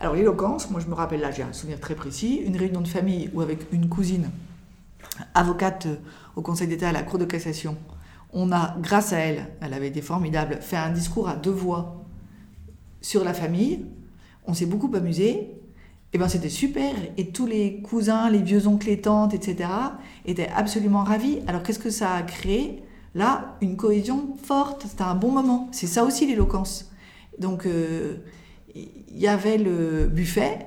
Alors 0.00 0.14
l'éloquence, 0.14 0.70
moi 0.70 0.80
je 0.80 0.86
me 0.86 0.94
rappelle 0.94 1.20
là, 1.20 1.30
j'ai 1.30 1.42
un 1.42 1.52
souvenir 1.52 1.78
très 1.78 1.94
précis, 1.94 2.36
une 2.36 2.56
réunion 2.56 2.80
de 2.80 2.88
famille 2.88 3.30
où 3.34 3.42
avec 3.42 3.70
une 3.70 3.88
cousine, 3.90 4.30
avocate 5.34 5.86
au 6.36 6.42
Conseil 6.42 6.68
d'État 6.68 6.88
à 6.88 6.92
la 6.92 7.02
Cour 7.02 7.18
de 7.18 7.26
cassation, 7.26 7.76
on 8.32 8.50
a, 8.50 8.76
grâce 8.80 9.12
à 9.12 9.18
elle, 9.18 9.48
elle 9.60 9.74
avait 9.74 9.88
été 9.88 10.00
formidable, 10.00 10.58
fait 10.62 10.76
un 10.76 10.90
discours 10.90 11.28
à 11.28 11.36
deux 11.36 11.50
voix 11.50 12.04
sur 13.02 13.24
la 13.24 13.34
famille. 13.34 13.86
On 14.46 14.54
s'est 14.54 14.66
beaucoup 14.66 14.90
amusé. 14.94 15.56
Et 16.12 16.18
ben 16.18 16.28
c'était 16.28 16.48
super. 16.48 16.92
Et 17.16 17.28
tous 17.30 17.46
les 17.46 17.82
cousins, 17.82 18.30
les 18.30 18.42
vieux 18.42 18.66
oncles 18.66 18.88
et 18.88 19.00
tantes, 19.00 19.34
etc., 19.34 19.68
étaient 20.24 20.48
absolument 20.48 21.04
ravis. 21.04 21.40
Alors 21.46 21.62
qu'est-ce 21.62 21.78
que 21.78 21.90
ça 21.90 22.14
a 22.14 22.22
créé? 22.22 22.82
Là, 23.14 23.56
une 23.60 23.76
cohésion 23.76 24.36
forte. 24.42 24.86
C'était 24.88 25.02
un 25.02 25.14
bon 25.14 25.30
moment. 25.30 25.68
C'est 25.72 25.86
ça 25.86 26.04
aussi 26.04 26.26
l'éloquence. 26.26 26.90
Donc 27.38 27.66
euh, 27.66 28.16
il 28.74 29.18
y 29.18 29.28
avait 29.28 29.58
le 29.58 30.06
buffet, 30.06 30.66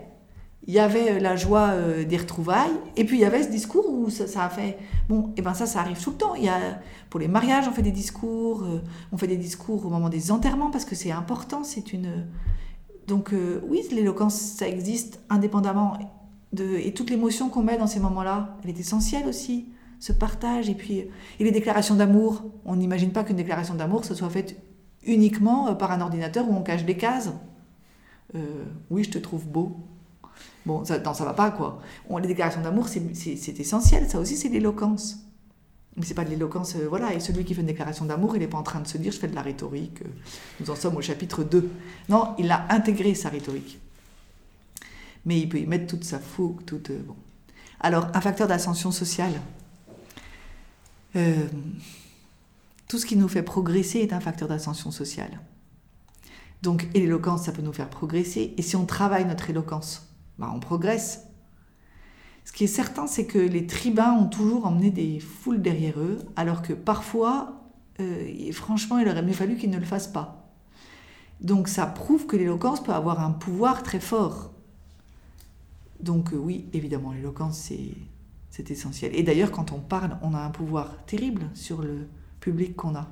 il 0.66 0.74
y 0.74 0.80
avait 0.80 1.20
la 1.20 1.36
joie 1.36 1.72
euh, 1.72 2.06
des 2.06 2.18
retrouvailles, 2.18 2.72
et 2.96 3.04
puis 3.04 3.18
il 3.18 3.22
y 3.22 3.26
avait 3.26 3.44
ce 3.44 3.50
discours 3.50 3.90
où 3.90 4.10
ça, 4.10 4.46
a 4.46 4.50
fait. 4.50 4.78
Bon, 5.10 5.34
et 5.36 5.42
ben 5.42 5.54
ça, 5.54 5.66
ça 5.66 5.82
arrive 5.82 6.02
tout 6.02 6.12
le 6.12 6.18
temps. 6.18 6.36
Y 6.36 6.48
a, 6.48 6.80
pour 7.10 7.20
les 7.20 7.28
mariages, 7.28 7.68
on 7.68 7.72
fait 7.72 7.82
des 7.82 7.92
discours, 7.92 8.64
euh, 8.64 8.82
on 9.12 9.18
fait 9.18 9.28
des 9.28 9.38
discours 9.38 9.86
au 9.86 9.90
moment 9.90 10.10
des 10.10 10.32
enterrements 10.32 10.72
parce 10.72 10.86
que 10.86 10.96
c'est 10.96 11.12
important, 11.12 11.64
c'est 11.64 11.92
une. 11.92 12.26
Donc 13.08 13.34
euh, 13.34 13.62
oui, 13.68 13.82
l'éloquence, 13.92 14.36
ça 14.36 14.68
existe 14.68 15.20
indépendamment 15.30 15.98
de 16.54 16.78
et 16.78 16.94
toute 16.94 17.10
l'émotion 17.10 17.50
qu'on 17.50 17.64
met 17.64 17.78
dans 17.78 17.88
ces 17.88 18.00
moments-là, 18.00 18.58
elle 18.64 18.70
est 18.70 18.80
essentielle 18.80 19.28
aussi. 19.28 19.68
Ce 20.00 20.14
partage 20.14 20.70
et 20.70 20.76
puis 20.76 21.00
et 21.00 21.10
les 21.40 21.52
déclarations 21.52 21.96
d'amour. 21.96 22.44
On 22.66 22.76
n'imagine 22.76 23.12
pas 23.12 23.24
qu'une 23.24 23.38
déclaration 23.38 23.74
d'amour 23.76 24.06
se 24.06 24.16
soit 24.16 24.30
faite 24.30 24.62
uniquement 25.06 25.76
par 25.76 25.92
un 25.92 26.00
ordinateur 26.00 26.50
où 26.50 26.54
on 26.54 26.62
cache 26.62 26.86
des 26.86 26.96
cases. 26.96 27.32
Oui, 28.90 29.04
je 29.04 29.12
te 29.12 29.18
trouve 29.18 29.48
beau. 29.48 29.78
Bon, 30.66 30.86
ça, 30.86 30.98
non, 31.00 31.14
ça 31.14 31.26
va 31.26 31.34
pas, 31.34 31.52
quoi. 31.52 31.82
les 32.22 32.28
déclarations 32.28 32.62
d'amour, 32.62 32.88
c'est 32.88 33.60
essentiel. 33.60 34.10
Ça 34.10 34.20
aussi, 34.20 34.38
c'est 34.38 34.50
l'éloquence. 34.50 35.24
Mais 35.96 36.06
c'est 36.06 36.16
pas 36.16 36.26
de 36.26 36.30
l'éloquence, 36.30 36.76
euh, 36.76 36.88
voilà. 36.88 37.14
Et 37.14 37.20
celui 37.20 37.46
qui 37.46 37.54
fait 37.54 37.62
une 37.62 37.68
déclaration 37.68 38.06
d'amour, 38.06 38.36
il 38.36 38.40
n'est 38.40 38.48
pas 38.48 38.58
en 38.58 38.64
train 38.64 38.80
de 38.80 38.88
se 38.88 38.98
dire, 38.98 39.12
je 39.12 39.20
fais 39.20 39.28
de 39.28 39.36
la 39.36 39.44
rhétorique. 39.44 40.02
Euh, 40.02 40.08
nous 40.60 40.70
en 40.72 40.76
sommes 40.76 40.96
au 40.96 41.02
chapitre 41.02 41.44
2. 41.44 41.70
Non, 42.10 42.34
il 42.40 42.50
a 42.52 42.66
intégré 42.70 43.14
sa 43.14 43.30
rhétorique. 43.30 43.80
Mais 45.26 45.40
il 45.40 45.48
peut 45.48 45.60
y 45.60 45.68
mettre 45.68 45.88
toute 45.88 46.04
sa 46.04 46.20
fougue, 46.20 46.66
toute... 46.66 46.90
Euh, 46.90 47.04
bon. 47.06 47.16
Alors, 47.80 48.08
un 48.14 48.22
facteur 48.22 48.48
d'ascension 48.48 48.92
sociale. 48.92 49.34
tout 52.88 52.98
ce 52.98 53.06
qui 53.06 53.16
nous 53.16 53.28
fait 53.28 53.44
progresser 53.44 54.00
est 54.00 54.14
un 54.14 54.20
facteur 54.20 54.48
d'ascension 54.48 54.90
sociale. 54.90 55.40
Donc, 56.64 56.88
et 56.94 57.02
l'éloquence, 57.02 57.44
ça 57.44 57.52
peut 57.52 57.62
nous 57.62 57.74
faire 57.74 57.90
progresser. 57.90 58.54
Et 58.58 58.62
si 58.62 58.78
on 58.78 58.86
travaille 58.86 59.26
notre 59.26 59.50
éloquence, 59.50 60.08
bah, 60.40 60.50
on 60.56 60.62
progresse. 60.62 61.28
Ce 62.46 62.54
qui 62.54 62.64
est 62.64 62.68
certain, 62.68 63.06
c'est 63.06 63.26
que 63.26 63.38
les 63.38 63.68
tribuns 63.68 64.14
ont 64.14 64.28
toujours 64.28 64.66
emmené 64.66 64.90
des 64.90 65.20
foules 65.20 65.62
derrière 65.62 66.00
eux, 66.00 66.20
alors 66.38 66.62
que 66.62 66.72
parfois, 66.72 67.66
euh, 68.00 68.52
franchement, 68.54 68.98
il 68.98 69.10
aurait 69.10 69.24
mieux 69.24 69.34
fallu 69.34 69.58
qu'ils 69.58 69.72
ne 69.72 69.78
le 69.78 69.86
fassent 69.86 70.08
pas. 70.08 70.54
Donc 71.42 71.68
ça 71.68 71.86
prouve 71.86 72.28
que 72.28 72.38
l'éloquence 72.38 72.82
peut 72.82 72.94
avoir 72.94 73.20
un 73.20 73.32
pouvoir 73.32 73.84
très 73.84 74.00
fort. 74.00 74.54
Donc 76.00 76.32
euh, 76.32 76.38
oui, 76.38 76.70
évidemment, 76.72 77.12
l'éloquence, 77.12 77.70
c'est 78.52 78.72
essentiel. 78.72 79.14
Et 79.16 79.24
d'ailleurs, 79.24 79.52
quand 79.52 79.74
on 79.74 79.80
parle, 79.80 80.18
on 80.22 80.34
a 80.34 80.40
un 80.40 80.50
pouvoir 80.50 81.06
terrible 81.08 81.50
sur 81.54 81.82
le 81.82 82.08
public 82.40 82.78
qu'on 82.78 82.96
a. 82.96 83.10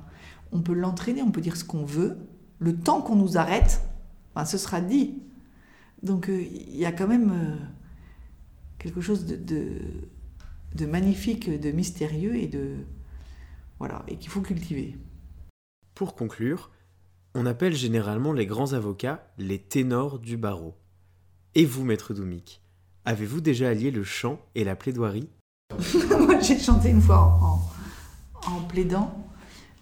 On 0.52 0.62
peut 0.62 0.72
l'entraîner, 0.72 1.20
on 1.22 1.30
peut 1.30 1.42
dire 1.42 1.56
ce 1.58 1.64
qu'on 1.64 1.84
veut. 1.84 2.16
Le 2.62 2.76
temps 2.76 3.02
qu'on 3.02 3.16
nous 3.16 3.36
arrête, 3.36 3.82
ben, 4.36 4.44
ce 4.44 4.56
sera 4.56 4.80
dit. 4.80 5.18
Donc 6.04 6.28
euh, 6.28 6.40
il 6.40 6.76
y 6.76 6.84
a 6.84 6.92
quand 6.92 7.08
même 7.08 7.32
euh, 7.32 7.56
quelque 8.78 9.00
chose 9.00 9.26
de, 9.26 9.80
de, 10.74 10.86
magnifique, 10.86 11.50
de 11.50 11.70
mystérieux 11.72 12.36
et 12.36 12.46
de 12.46 12.76
voilà 13.80 14.04
et 14.06 14.16
qu'il 14.16 14.30
faut 14.30 14.42
cultiver. 14.42 14.96
Pour 15.96 16.14
conclure, 16.14 16.70
on 17.34 17.46
appelle 17.46 17.74
généralement 17.74 18.32
les 18.32 18.46
grands 18.46 18.74
avocats 18.74 19.26
les 19.38 19.58
ténors 19.58 20.20
du 20.20 20.36
barreau. 20.36 20.76
Et 21.56 21.64
vous, 21.64 21.84
maître 21.84 22.14
Doumic, 22.14 22.62
avez-vous 23.04 23.40
déjà 23.40 23.70
allié 23.70 23.90
le 23.90 24.04
chant 24.04 24.38
et 24.54 24.62
la 24.62 24.76
plaidoirie? 24.76 25.28
Moi, 26.20 26.38
j'ai 26.38 26.60
chanté 26.60 26.90
une 26.90 27.02
fois 27.02 27.40
en, 28.46 28.60
plaidant, 28.62 29.12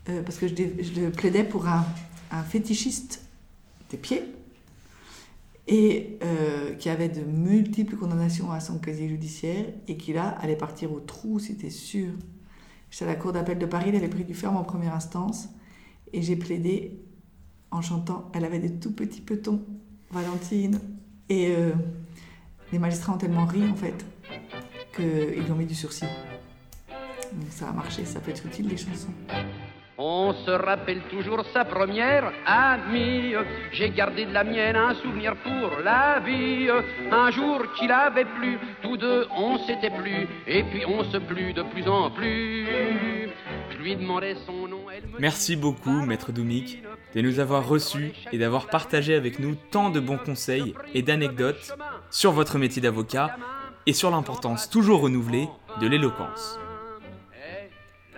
euh, 0.08 0.22
parce 0.22 0.38
que 0.38 0.48
je, 0.48 1.08
plaidais 1.10 1.44
pour 1.44 1.66
un, 1.66 1.84
un 2.30 2.42
fétichiste 2.42 3.22
des 3.90 3.96
pieds 3.96 4.22
et 5.66 6.18
euh, 6.22 6.74
qui 6.74 6.88
avait 6.88 7.08
de 7.08 7.20
multiples 7.20 7.96
condamnations 7.96 8.50
à 8.50 8.60
son 8.60 8.78
casier 8.78 9.08
judiciaire 9.08 9.66
et 9.86 9.96
qui 9.96 10.12
là 10.12 10.36
allait 10.40 10.56
partir 10.56 10.92
au 10.92 11.00
trou, 11.00 11.38
c'était 11.38 11.70
sûr. 11.70 12.12
J'étais 12.90 13.04
à 13.04 13.08
la 13.08 13.14
cour 13.14 13.32
d'appel 13.32 13.58
de 13.58 13.66
Paris, 13.66 13.90
elle 13.90 13.96
avait 13.96 14.08
pris 14.08 14.24
du 14.24 14.34
ferme 14.34 14.56
en 14.56 14.64
première 14.64 14.94
instance 14.94 15.48
et 16.12 16.22
j'ai 16.22 16.36
plaidé 16.36 16.98
en 17.70 17.82
chantant. 17.82 18.30
Elle 18.34 18.44
avait 18.44 18.58
des 18.58 18.72
tout 18.72 18.92
petits 18.92 19.20
petons, 19.20 19.62
Valentine. 20.10 20.80
Et 21.28 21.54
euh, 21.54 21.72
les 22.72 22.80
magistrats 22.80 23.14
ont 23.14 23.18
tellement 23.18 23.46
ri 23.46 23.62
en 23.68 23.76
fait 23.76 24.04
qu'ils 24.96 25.44
lui 25.44 25.50
ont 25.52 25.56
mis 25.56 25.66
du 25.66 25.76
sursis. 25.76 26.06
Donc 27.32 27.46
ça 27.50 27.68
a 27.68 27.72
marché, 27.72 28.04
ça 28.04 28.18
peut 28.18 28.32
être 28.32 28.44
utile 28.44 28.66
les 28.66 28.76
chansons. 28.76 29.14
On 30.02 30.32
se 30.32 30.50
rappelle 30.50 31.02
toujours 31.10 31.44
sa 31.52 31.66
première 31.66 32.32
amie. 32.46 33.34
J'ai 33.70 33.90
gardé 33.90 34.24
de 34.24 34.32
la 34.32 34.44
mienne 34.44 34.74
un 34.74 34.94
souvenir 34.94 35.36
pour 35.36 35.78
la 35.84 36.20
vie. 36.20 36.68
Un 37.12 37.30
jour 37.30 37.60
qu'il 37.78 37.92
avait 37.92 38.24
plu, 38.24 38.58
tous 38.82 38.96
deux 38.96 39.26
on 39.36 39.58
s'était 39.58 39.90
plu, 39.90 40.26
et 40.46 40.62
puis 40.62 40.86
on 40.86 41.04
se 41.04 41.18
plut 41.18 41.52
de 41.52 41.62
plus 41.64 41.86
en 41.86 42.10
plus. 42.10 42.66
Je 43.72 43.76
lui 43.76 43.94
demandais 43.94 44.36
son 44.46 44.68
nom. 44.68 44.86
Merci 45.18 45.54
beaucoup, 45.54 46.00
maître 46.06 46.32
Doumik, 46.32 46.82
de 47.14 47.20
nous 47.20 47.38
avoir 47.38 47.68
reçus 47.68 48.12
et 48.32 48.38
d'avoir 48.38 48.68
partagé 48.68 49.14
avec 49.14 49.38
nous 49.38 49.54
tant 49.70 49.90
de 49.90 50.00
bons 50.00 50.16
conseils 50.16 50.74
et 50.94 51.02
d'anecdotes 51.02 51.76
sur 52.10 52.32
votre 52.32 52.56
métier 52.56 52.80
d'avocat 52.80 53.36
et 53.84 53.92
sur 53.92 54.10
l'importance 54.10 54.70
toujours 54.70 55.02
renouvelée 55.02 55.50
de 55.78 55.86
l'éloquence. 55.86 56.58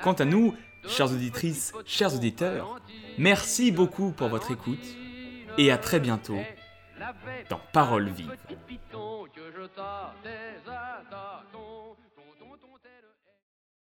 Quant 0.01 0.12
à 0.12 0.25
nous, 0.25 0.55
Chères 0.87 1.12
auditrices, 1.12 1.73
chers 1.85 2.14
auditeurs, 2.14 2.81
merci 3.18 3.71
beaucoup 3.71 4.11
pour 4.12 4.29
votre 4.29 4.51
écoute 4.51 4.85
et 5.59 5.71
à 5.71 5.79
très 5.79 6.01
bientôt 6.01 6.38
dans 7.49 7.61
Parole 7.73 8.09
vive. 8.09 8.31